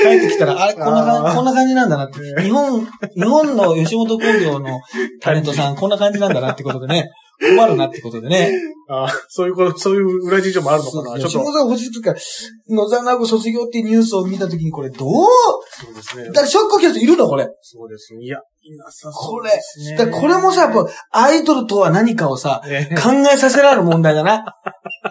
[0.03, 2.19] 帰ってきたら、あれ、こんな感じ、こんな感じなんだなって。
[2.39, 4.81] え日本、日本の吉本興業の
[5.21, 7.11] タレントさん、こんな感じなんだなってことでね。
[7.41, 8.53] 困るなってことでね。
[8.89, 11.39] ああそういうこと、そういう裏事情もあるのかなちょっと。
[11.39, 12.21] 吉本が欲しいから、
[12.71, 15.11] 野沢直子卒業っていうニュースを見たときに、これどう？
[15.71, 16.33] そうですねだ。
[16.33, 17.27] からショックを受ける人いるの？
[17.29, 17.49] これ。
[17.63, 18.25] そうですね。
[18.25, 19.97] いや、いなさこれそうですね。
[19.97, 24.45] だからこれもさ、やっぱ、アイドルとは何かをさ、ええ考えさせられる問題だな。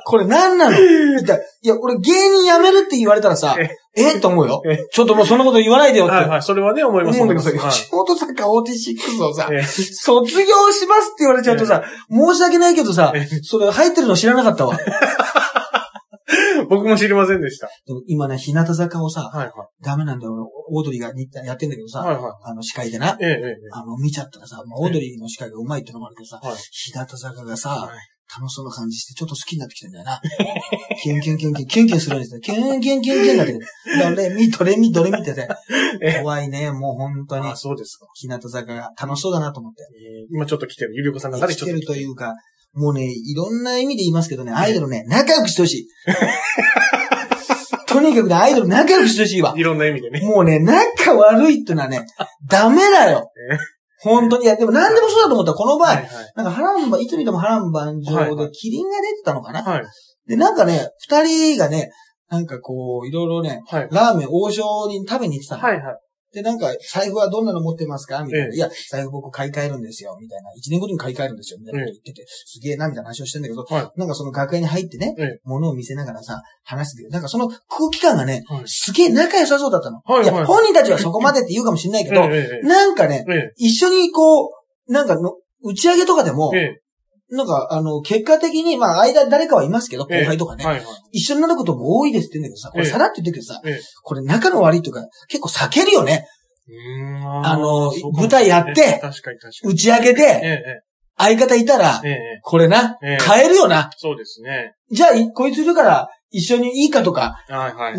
[0.05, 0.77] これ何なの？
[0.77, 3.57] いや、いや、俺芸人辞めるって言われたらさ、
[3.95, 4.77] えと思うよえ。
[4.93, 6.15] ちょっともうそんなこと言わないでよって。
[6.15, 6.43] はいはい。
[6.43, 7.15] それはね、思います。
[7.19, 14.77] 思うんだけどさ、はい吉本坂46をさ、ええ卒業しますって言われちゃうとさ、申し訳ないけどさえ、それ入ってるの知らなかったわ。
[16.69, 17.67] 僕も知りませんでした。
[17.85, 19.53] でも今ね、日向坂をさ、はいはい。
[19.83, 20.49] ダメなんだよ。
[20.69, 21.11] オードリーが
[21.43, 22.33] やってんだけどさ、はいはい。
[22.43, 23.17] あの司会でな。
[23.19, 27.89] えええええあの、見ちゃったらさ、まあ、オードリーの司会がうまいってのもあるけどさ、はい日向坂がさ、はい
[28.31, 30.21] 楽しそうな感じして、ちょっと好きになってきてんだよな。
[31.01, 32.41] キュンキュンキュンキュン、キュンキュンするんですよ。
[32.41, 33.59] キュンキュンキュンキュンだってね。
[34.03, 35.47] ドレミ、ドレミ、ドレミってね。
[35.99, 37.55] え怖いね、もう本当にあ、。
[37.55, 38.05] そうですか。
[38.13, 39.81] 日向坂が楽しそうだなと思って。
[39.81, 42.35] えー今ちょっと来てる、ゆりこさんの中でちょっと生きてるというか、
[42.73, 45.87] もうね、いろんな意味で言いますけどね、アイドルね、仲良くしてほしい。
[47.87, 49.53] とにかくね、アイドル仲良くしてほしいわ。
[49.57, 50.21] いろんな意味でね。
[50.21, 52.05] もうね、仲悪いってのはね、
[52.47, 53.57] ダメだよえ？
[54.01, 54.45] 本当に。
[54.45, 55.53] いや、でも何でもそうだと思った。
[55.53, 59.83] この場合、はいなんか波乱万、いつにでも波乱万丈はいはいでキリンが出てたのかな、はい。
[60.27, 61.89] で、なんかね、二人がね、
[62.29, 63.87] なんかこう、いろいろね、はい。
[63.91, 65.63] ラーメン王将に食べに行ってたの。
[65.63, 65.97] はいはい。
[66.33, 68.23] で、なんか、財布はどんなの持ってますか？
[68.23, 68.45] みたいな。
[68.47, 68.55] ええ。
[68.55, 70.15] いや、財布僕買い替えるんですよ。
[70.19, 70.51] みたいな。
[70.55, 71.59] 一年ごとに買い替えるんですよ。
[71.59, 71.79] みたいな。
[71.81, 75.39] こと言ってて、すげえな、みたいな話をしてんだけど、はなんかその楽屋に入ってね、ええ。
[75.43, 78.63] 物を見せながらさ、話してて、なんかその空気感がね、はい。
[78.67, 80.01] すげえ仲良さそうだったの。
[80.05, 80.27] はいはい。
[80.27, 82.67] や、本人たちはそこまでって言うかもしれないけど、 ええ。
[82.67, 83.53] なんかね、ええ。
[83.57, 84.49] 一緒にこう、
[84.87, 86.81] なんかの、打ち上げとかでも、ええ
[87.31, 90.85] なんか、あの、結果的に、まあ、間誰かはいますけど、後輩とかね、はいはい。
[91.11, 96.25] 一緒になることも多いですって言うんだけどさ、これええさらって言ってるけどさ、ええこれ仲の悪いとか、結構避けるよね。
[97.43, 99.01] あの舞台やって。
[99.63, 100.63] 打ち上げえで、え
[101.17, 103.89] 相方いたらええ、ええこれなええ、変えるよな。
[103.97, 104.73] そうですね。
[104.89, 107.43] じゃあ、いこいついるから、一緒にいいかとか。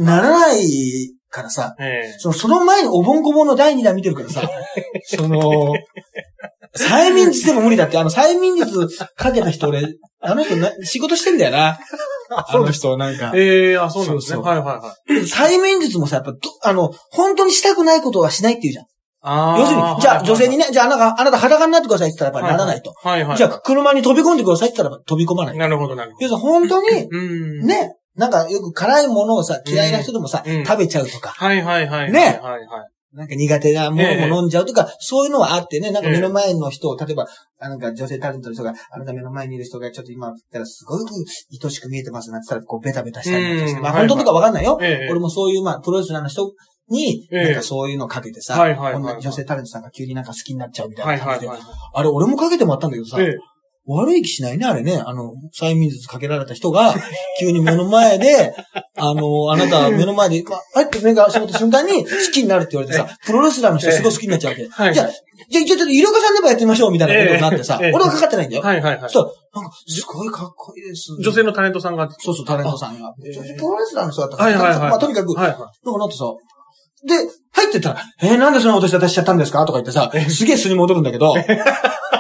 [0.01, 4.43] ならないからさ、ええそのその前におぼんこぼんの第2弾見てるからさ、
[5.05, 5.75] その、
[6.77, 9.83] 催眠術でも無理だって、あの催眠術かけた人俺、
[10.21, 11.79] あの人な仕事してんだよな。
[12.31, 13.33] あの人なんか。
[13.35, 14.35] ええあ、そうなんですね。
[14.37, 14.64] そうそうはいは
[15.09, 15.23] いはい。
[15.23, 18.87] 催眠術もさ、やっぱど、あの、本当にしたくないことはしないって言うじゃん。
[19.23, 22.95] あー要するに、じゃあ女性にね、じゃああなた、あなた裸になってくださいって言ったらやっぱりならないと。
[23.03, 23.37] はいはい。
[23.37, 25.59] じゃあ車に飛び込んでくださいって言ったら飛び込まない。
[25.59, 27.66] なるほど、なるほ要するに本当に。
[27.66, 32.12] ね、なんかよく辛いものをさ、嫌いな人でもさ、うん食べちゃうとか、はいはいはい。
[32.12, 32.90] ねはいはい。
[33.12, 37.27] なんか苦手なものも飲んじゃうとか、そういうのはあってね、なんか目の前の人を、例えば、
[37.59, 41.12] あなんか女性タレントの人が、あなた目の前にいる人がちょっと今言ったらすごく
[41.64, 44.79] 愛しく見えてますなんて言ったら、こうベタベタしたりなんかして、まあ本当とかわかんないよ。
[44.81, 46.53] ええ俺もそういう、まあ、プロレスラーの人
[46.88, 51.49] に、ええなんかそういうのをかけてさ、女性タレントさんが急になんか好きになっちゃうみたいな感じで。
[51.49, 51.77] はいはいはい。
[51.94, 53.35] あれ、俺もかけてもらったんだけどさ、ええ。
[53.87, 55.03] 悪い気しないね、あれね。
[55.05, 56.95] あの、催眠術かけられた人が、
[57.40, 58.55] 急に目の前で、
[58.97, 64.69] あの、あなた目の前で、まあ、あって目が閉まった瞬間に好きになるって言われてさ、プロレスラーの人すごい好きになっちゃうわけ。
[64.69, 65.09] はいじゃあ、
[65.51, 68.62] じゃあ、ちょっと、イルカさんでもやってみましょうみたいなことになってさ、俺はかかってないんだよ。
[68.62, 69.11] はいはいはい。
[69.11, 71.16] そう、なんか、すごいかっこいいです。
[71.25, 72.09] 女性のタレントさんが。
[72.19, 73.12] そうそう、タレントさんが。
[73.14, 73.23] プ
[73.62, 74.90] ロレスラーの人だったから、はいはいはい。
[74.90, 76.25] まあ、とにかく、はいはなんかなってさ、
[77.09, 77.14] で、
[77.53, 79.61] 入ってったら、えー、なんでそんなことして私しちゃったんですか？
[79.64, 81.35] とか言ってさ、すげえ素に戻るんだけど、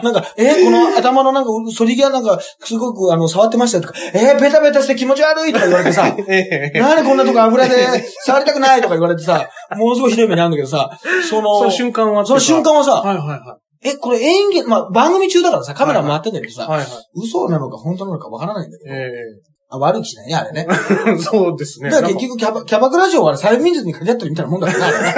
[0.04, 6.02] なんか、えー、この頭のなんか、反り際なんか、すごくあの、触ってましたよとか、えー、ベタベタして気持ち悪いとか言われてさ。
[6.08, 7.76] なんでこんなとこ油で
[8.24, 10.90] 触りたくないとか言われてさ、ものすごいひどい目にあるんだけどさ、
[11.28, 16.52] その、その瞬間はその瞬間はさ、はいはいはえ、これ演技、まあ、番組中だからさ、カメラ回ってんだけどい。
[16.52, 16.88] さ、はいはい。
[17.14, 19.10] 嘘なのか本当なのかわからないんだけど、え
[19.72, 20.66] あ悪い気しないね、あれね。
[20.68, 21.18] え。
[21.22, 21.90] そうですね。
[21.90, 25.14] だから結局キャバ、キャバクラ嬢は催眠術にかけ合ってるみたいなもんだからな、あれね。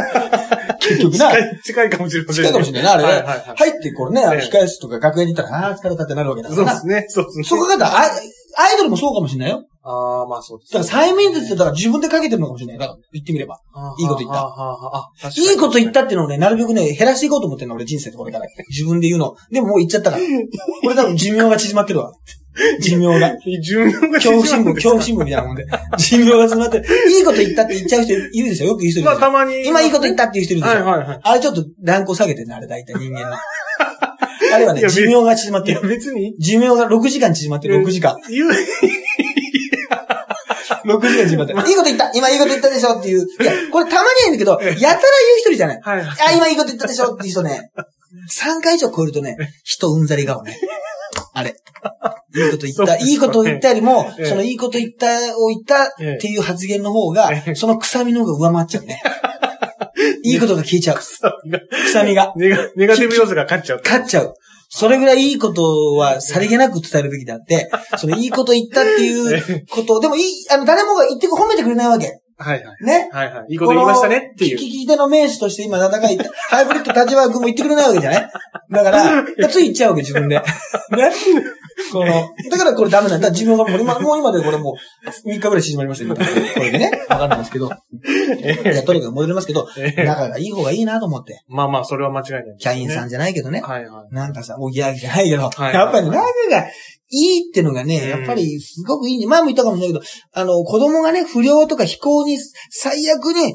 [0.78, 1.30] 結局な。
[1.30, 2.48] 近い、近いかもしれませんね。
[2.48, 3.08] 近いかもしれないな、あれね。
[3.08, 3.56] はいはいはい。
[3.56, 6.72] 入って、これね、控室とか学園に行ったら、ああ、疲れたってなるわけだからな。
[6.72, 7.06] そうですね。
[7.08, 7.44] そうですね。
[7.44, 9.64] そこがだ、アイドルもそうかもしれないよ。
[9.84, 12.78] ああ、まあそうですだから催眠術ってだから自分でかけてるのかもしれない。
[12.78, 13.58] だから言ってみれば。
[13.98, 18.46] いいこと言ったいいこと言ったっていうのをね、なるべくね、減らしていこうと思ってんの、俺人生でこれから。
[18.68, 19.34] 自分で言うの。
[19.50, 20.22] でももう言っちゃったから。
[20.82, 22.12] これ多分寿命が縮まってるわ。
[22.80, 23.36] 寿命が。
[23.62, 25.66] 寿命が恐怖新聞、縮まるんですか恐怖新聞みたいなもんで。
[25.98, 27.10] 寿命が縮まってる。
[27.10, 29.66] いいこと言ったって言っちゃう人いるでしょよく言う人いるまあたまに。
[29.66, 31.20] 今いいこと言ったっていう人いるでしょはいはいはい。
[31.22, 33.36] あれちょっとランクを下げてんね、あれ大体人間の。
[34.54, 35.88] あれはいね、や寿命が縮まってる。
[35.88, 38.16] 別に、寿命が6時間縮まってる、6時間。
[38.28, 38.50] 言う、
[40.84, 41.58] 6時間縮まってる。
[41.68, 43.26] いいこと言った今いいこと言ったでしょっていう。
[43.40, 44.94] いや、これたまにはいいんだけど、やたら言う
[45.38, 45.80] 一人じゃない。
[45.82, 46.00] はい。
[46.00, 47.70] あ、今いいこと言ったでしょっていう人ね、
[48.30, 50.58] 3回以上超えるとね、人うんざり顔ね。
[51.32, 51.56] あれ。
[52.34, 52.96] いいこと言った。
[52.98, 55.06] いいことを言ったよりも、ええそのいいこと言った
[55.38, 55.88] を言ったっ
[56.20, 59.02] ていう発言の方がえ、えその臭みの方が上回っちゃうね。
[60.24, 60.96] いいことが消えちゃう。
[60.96, 62.32] が臭みが。
[62.36, 63.80] ネガ、ネガティブ要素が勝っちゃう。
[63.84, 64.34] 勝っちゃう。
[64.74, 72.21] それぐらいいいことはさりげなく伝えるべきであって、そのいいこと言ったっていうこと、 でもいい、あの、誰もが言って褒めてくれないわけ。
[72.42, 72.85] はいはい。
[72.85, 73.09] ね。
[73.12, 73.46] はいはい。
[73.50, 74.57] いいこと言いましたねっていう。
[74.57, 76.18] 聞き手の名手として今、戦い、
[76.50, 78.31] ハイブリッド立場君も言ってくれないわけじゃない？
[78.70, 80.37] だから、 つい言っちゃうわけ、自分で。
[80.37, 80.42] ね。
[81.92, 83.31] この、だからこれダメなんだ。
[83.31, 86.20] 自分がもう今、もう今でこれもう3日ぐらい縮まりましたこ
[86.61, 86.90] れでね。
[87.09, 87.70] わかんないですけど。
[87.70, 91.42] いや、とにかく戻りますけど、ええ仲がいい方がいいなと思って。
[91.48, 92.44] まあまあ、それは間違いない。
[92.59, 93.61] キャインさんじゃないけどね。
[93.61, 94.14] はいはい。
[94.14, 96.24] なんかさ、おぎやはぎじゃないけど、はいやっぱり仲が
[97.12, 98.09] いいってのがね、うん。
[98.09, 102.38] やっぱりすごくいいんで、前も言ったかもしれないけど、あの、子供がね、不良とか非行に
[102.70, 103.55] 最悪に、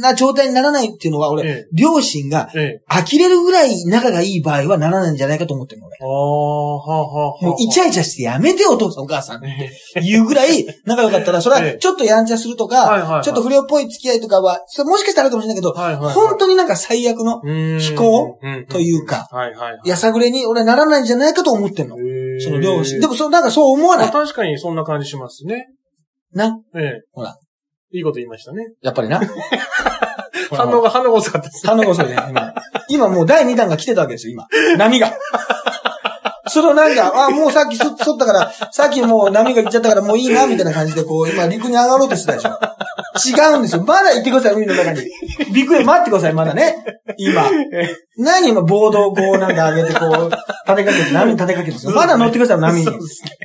[0.00, 2.82] な状態にならないっていうのは、俺、ええ両親がええ。
[2.88, 5.96] 呆れるぐらい仲がいい場合はならないんじゃないかと思ってるの、俺。
[6.00, 7.46] ああ、はあはあはあ。
[7.46, 9.44] もうイチャイチャしてやめてよ、お父さんお母さん。
[9.46, 16.14] え言うぐらい仲良かったら、それええはちょっとやんちゃするとか、ちょっと不良っぽい付き合いとかは、それもしかしたらあるかもしれないけど、はいはいはい。
[16.14, 17.40] 本当になんか最悪の
[17.78, 19.28] 非行うんというか。
[19.84, 21.96] やさぐれに俺ならないんじゃないかと思ってんの。
[22.40, 23.00] その両親。
[23.00, 24.06] でも、そう、なんかそう思わない。
[24.06, 25.68] まあ確かにそんな感じしますね。
[26.32, 26.58] な。
[26.74, 27.02] ええ。
[27.12, 27.36] ほら。
[27.94, 28.72] いいこと言いましたね。
[28.82, 29.20] やっぱりな。
[30.50, 31.66] 反応が、反応が遅かったです。
[31.66, 32.54] 反応が遅いね、今。
[32.88, 34.48] 今もう第2弾が来てたわけですよ、今。
[34.76, 35.12] 波が。
[36.46, 42.58] それをなんか、あ、もうさっきそ、そったから、さっきもう波が来ちゃったからもういいな、みたいな感じで、こう、今陸に上がろうとしてたでしょ。
[43.24, 43.84] 違うんですよ。
[43.84, 45.02] まだ行ってください、海の中に。
[45.52, 46.84] 陸へ待ってください、まだね。
[47.16, 47.44] 今。
[48.18, 51.92] 何今、ボードをこうなんか上げて、こう、立てかけて、波に立てかけてですよ。
[51.92, 52.86] まだ乗ってください、波に。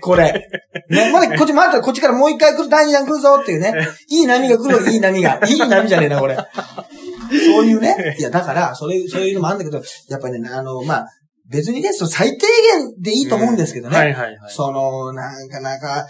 [0.01, 0.49] これ。
[0.89, 3.73] ね、まだこっち、まだこっちからもう一回来る、第二弾来るぞっていうね。
[4.09, 5.39] いい波が来る、いい波が。
[5.47, 6.35] いい波じゃねえな、これ。
[6.35, 8.15] そういうね。
[8.17, 11.07] いや、だから、それ、そういうのもあるんだけど、やっぱりね、あの、まあ、
[11.49, 12.45] 別にね、その最低
[12.77, 13.97] 限でいいと思うんですけどね。
[13.97, 14.51] はいはいはい。
[14.51, 16.07] その、なんか、なんか、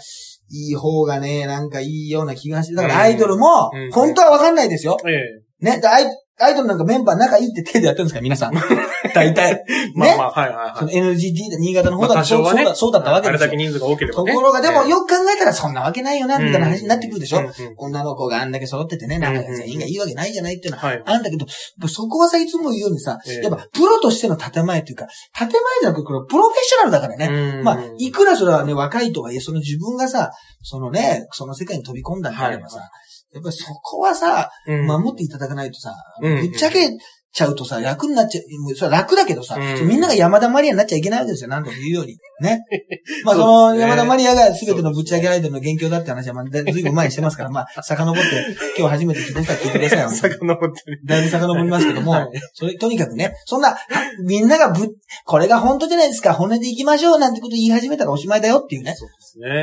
[0.50, 4.96] いい方がね、なんかいいような気がして、だからアイドルもうん、本当はわかんないですよ。
[5.06, 5.64] ええ。
[5.64, 6.06] ね、でアイ
[6.40, 8.54] アイドルなんかメンバー仲いいって手でやってるんですか、皆さん。
[9.14, 9.54] 大体。
[9.54, 9.64] ね。
[9.94, 10.96] まあまあ、はいはいそのはい。
[11.14, 13.56] NGT で新潟の方まあだとそうだ、そうだったわけですよあれだけ。
[13.56, 14.32] 人数が多ければね。
[14.32, 17.40] ところが、でもええよく考えたらそんなわけないよな、みたいな話になってくるでしょ？
[17.76, 21.02] 女の子があんだけ揃っててね、仲が全員がいいわけないじゃないっていうのははい。
[21.04, 21.46] あるんだけど、
[21.88, 27.26] そこはさ、いつも言うようにさ、ええやっぱプロとしての建前というか、建前じゃなくて、プロフェッショナルだからね。
[27.26, 30.30] うんまあ、いくらそれはね、若いとはいえ、その自分がさ、
[30.62, 32.80] そのね、その世界に飛び込んだんであればさ、
[33.32, 36.90] やっぱりそこはさ、うん守っていただかないとさ、うんぶっちゃけ
[37.32, 42.18] ちゃうとさ、楽になっちゃう、それは楽だけどさ、うんみんなが山田マリアになっちゃいけないわけですよ、何度も言うように。
[42.40, 42.60] ね。
[43.24, 48.20] まあその山田マリアが全てのぶっちゃけアイドルの元凶だって話は、まあ、ずいぶん前にしてますから、まあ、遡って、
[48.76, 50.10] 今日初めて聞いた人は聞いてくださいよ。
[50.10, 51.00] 遡ってる。
[51.06, 53.76] だいぶ遡りますけども、はいそれ、とにかくね、そんな、は
[54.24, 54.88] みんながぶ、
[55.24, 58.96] これが本当じゃないですか、骨で行きましょうなんてこと言い始めたらおしまいだよっていうね。
[58.96, 59.14] そうで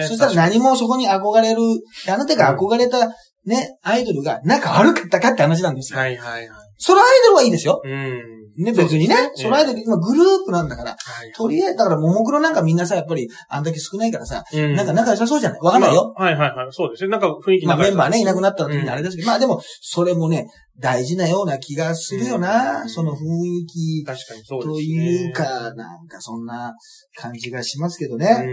[0.01, 0.07] すね。
[0.07, 1.61] そしたら何もそこに憧れる、
[2.07, 3.13] あなたが憧れた
[3.47, 5.99] ね、アイドルが仲悪かったかって話なんですよ。
[5.99, 6.59] はいはいはい。
[6.77, 7.81] そのアイドルはいいですよ。
[7.83, 8.37] うん。
[8.57, 9.15] ね、別にね。
[9.35, 10.95] そそうのアイドル、今グループなんだから、は
[11.25, 15.59] いとりあえず、だから、ももクロなんかみんなさ、やっぱり、あんだけ少ないからさ、うんなんか仲良さそうじゃない？
[15.61, 16.13] わかんないよ。
[16.17, 16.67] まあはいはいはい。
[16.71, 17.09] そうですね。
[17.09, 20.47] なんか雰囲気まあメンバーね、いなくななった時にあれですけど、まあでも、それもね、
[20.79, 24.73] 大事なような気がするよな、うんその雰囲気確かにそうですね。
[24.73, 25.43] というか、
[25.75, 26.73] なんかそんな
[27.15, 28.31] 感じがしますけどうね。
[28.33, 28.47] ん。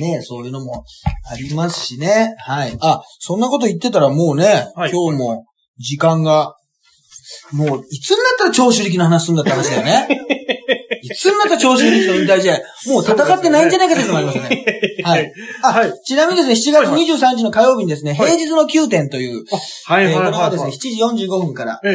[0.00, 0.84] ねそういうのも
[1.30, 2.34] ありますしね。
[2.38, 2.76] はい。
[2.80, 5.46] あ、そんなこと言ってたらもうね、はい今日も
[5.78, 6.54] 時間が、
[7.52, 10.08] もう、いつになったら長州力の話するんだって話だよね。
[11.12, 12.58] いつになったら長州力の引退試合、
[12.92, 14.64] もう戦ってないんじゃないかというのもありますよね。
[15.02, 15.32] はい。
[15.62, 15.92] あ、はい。
[16.04, 18.36] ちなみにですね、7月23日の火曜日にですね、はい。
[18.36, 19.44] 平日の9点という、
[19.86, 20.24] はいはいはい。
[20.24, 21.92] えーこれがですね、7時45分から、ええ。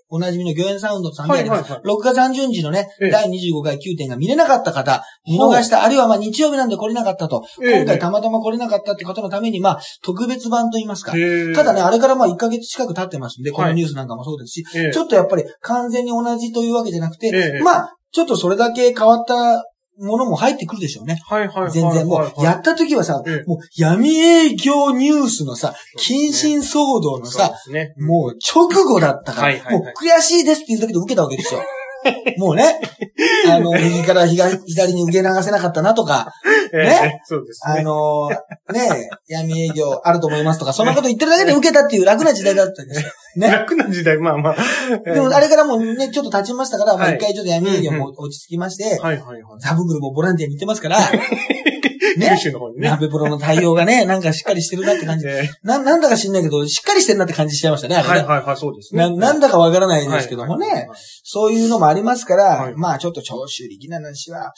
[0.00, 1.62] ーおなじみの魚園サウンドさんであります。
[1.62, 1.96] はいはいはい。
[1.96, 3.10] 6月30日のね、ええ。
[3.10, 7.76] 第25回9点が見れなかった方、見逃した、あるいはまあ日曜日なんで来れなかったと、ええ。
[7.78, 11.12] 今回たまたま来れなかったって方のために、まあ、特別版と言いますか。
[11.54, 13.74] ただね、、あれからまあ1ヶ月近く経ってますんで、このはい。
[13.74, 14.92] ニュースなんかもそうですし、ええ。
[14.92, 17.62] ちょっとやっぱり完全に同じというわけじゃなくて、ええ。
[17.62, 19.64] まあ、ちょっとそれだけ変わった
[19.98, 21.20] ものも入ってくるでしょうね。
[21.28, 21.70] はいはいはいはい。
[21.72, 27.52] 全然もう、やった時はさ、ええもう闇営業ニュースのさ、謹慎騒動のさ。
[27.98, 31.60] もう直後だったから、はいはいはいもう悔しいですっていうだけで受けたわけですよ。
[32.38, 32.80] もうね、
[33.50, 36.32] あの、 右から左左に受け流せなかったなとか、
[36.72, 37.82] ええねそうですあね。
[37.82, 43.08] のね、闇営業あると思いますとか、そんなこと言ってるだけで受けたっていう楽な時代だったんですよ。
[43.36, 43.48] ね。
[43.52, 44.56] 楽な時代、まあまあ。
[45.12, 49.60] でもあれからもうね、ちょっと経ちましたから、まあはい一回ちょっと闇営業も落ち着きまして、はいはいはい。
[49.60, 50.98] ザブグルもボランティアに行ってますから、
[52.14, 52.38] 九ね。
[52.38, 52.88] 州の方にね。
[52.88, 55.26] 鍋プロの対応がね、 なんかしっかりしてるなって感じ。
[55.26, 58.14] えな、なんだか知んないけど、しっかりしてるなって感じしちゃいましたね、あれね。
[58.14, 59.02] えはいはいはい、そうですね。
[59.02, 64.52] な、なんだかわからないですけどもね、はいはいはいそういうのもありますから、はいまあちょっと長州力な話は、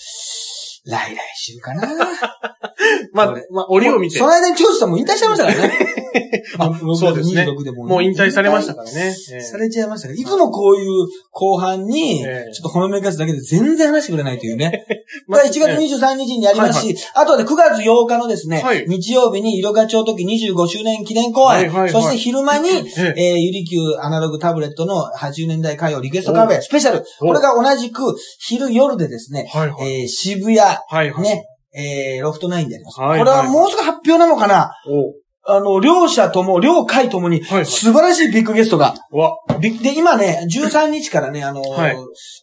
[0.85, 1.83] 来来週かな。
[3.13, 4.27] まあまあ、折を見てそ。
[4.27, 5.86] の間に長州さんも引退しちゃいましたからね。
[6.59, 7.43] あそうですね。
[7.43, 9.15] 26でももう引退されましたからね。
[9.33, 14.87] ええされちゃいましたから、いつもこういう後半に、ちょええっとほのめかすだけで全然話してくれないというね。
[15.29, 18.85] まあまあ1月23日にやりますし、あとで9月8日のですね、はい。
[18.89, 23.35] 日曜日に色が超時25周年記念公演、そして昼間に、ええ。
[23.35, 27.05] ーゆりきゅうアナログタブレットの80年代歌謡リクエストカフェスペシャル。
[27.21, 27.27] お。
[27.27, 28.03] これが同じく
[28.39, 29.77] 昼夜でですね、は。
[29.81, 30.57] えー渋谷。
[31.23, 31.45] ね、
[31.75, 32.97] えーロフトナインであります。
[32.97, 34.71] これはもうすぐ発表なのかな？
[34.89, 37.67] おあの、両者とも、両会ともに、はいはい。
[37.67, 38.95] 素晴らしいビッグゲストが、
[39.61, 41.97] で、今ね、13日からね、あのーはい。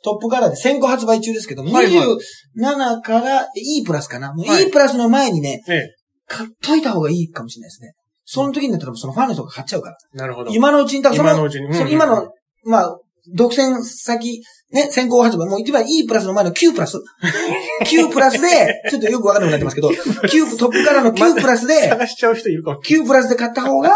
[0.04, 2.18] トップカラーで先行発売中ですけども、はいはい。
[2.58, 4.34] 27から E プラスかな。
[4.34, 5.96] もうはい E プラスの前にね、ええ。
[6.28, 7.94] 買っといた方がいいかもしれないですね。
[8.26, 9.98] その時になったらそのファンの人が買っちゃうから。
[10.14, 10.52] なるほど。
[10.52, 11.66] 今のうちに、だから今のうちに。
[11.66, 11.74] うん。
[11.74, 12.30] その今の、
[12.66, 12.98] まあ、
[13.36, 14.42] 独占先、
[14.74, 17.00] ね、先行発売、もう一番 E プラスの前の Q プラス
[17.86, 19.90] ?Q プラスで、ちょっとよくわかんなくなってますけど、
[20.28, 22.82] Q、トップカラーの Q プラスで、探しちゃう人いるかも。
[22.82, 23.92] Q プラスで買った方が、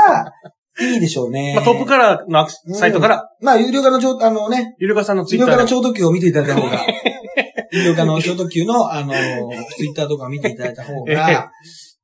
[0.80, 1.54] いいでしょうね。
[1.58, 5.82] まあ、トップカラーのアクセサイトから、まあ、有料化のちょ、あのね、ゆるかさんのツ有料化のイッターで。
[5.82, 6.86] 超特急を見ていただいた方が、
[7.72, 9.14] 有料化の超特急の、あの、
[9.76, 11.52] ツイッターとか見ていただいた方が、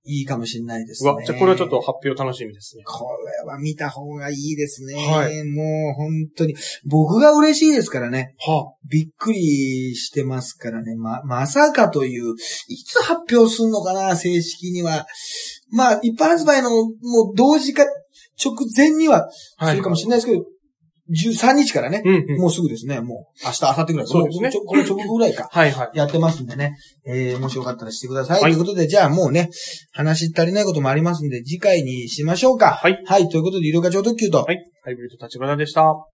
[0.05, 1.11] いいかもしれないですね。
[1.11, 2.83] うわ、じゃあこれはちょっと発表楽しみですね。
[2.85, 3.07] こ
[3.45, 4.95] れは見た方がいいですね。
[4.95, 8.35] はいもう本当に、僕が嬉しいですからね。
[8.39, 10.95] はびっくりしてますからね。
[10.95, 12.33] ま、まさかという、
[12.67, 15.05] いつ発表するのかな、正式には。
[15.71, 17.85] まあ、一般発売のもう同時か
[18.43, 19.69] 直前にはあ。
[19.69, 20.43] するかもしれないですけど、
[21.09, 22.41] 13日からね、うんうん。
[22.41, 24.07] もうすぐですね、もう明日、明後日ぐらい。
[24.07, 25.49] そうですねもこの直後ぐらいか。
[25.51, 25.97] はいはい。
[25.97, 26.77] やってますんでね。
[27.05, 28.41] えー、もしよかったらしてください。
[28.41, 29.49] はいということで、じゃあもうね、
[29.91, 32.71] 話足りないこともありますんで、次回にしましょうか。
[32.71, 33.03] はい。
[33.05, 34.57] はい、ということで、色が超特急と、はい。
[34.83, 36.12] ハイブリッド立花でした。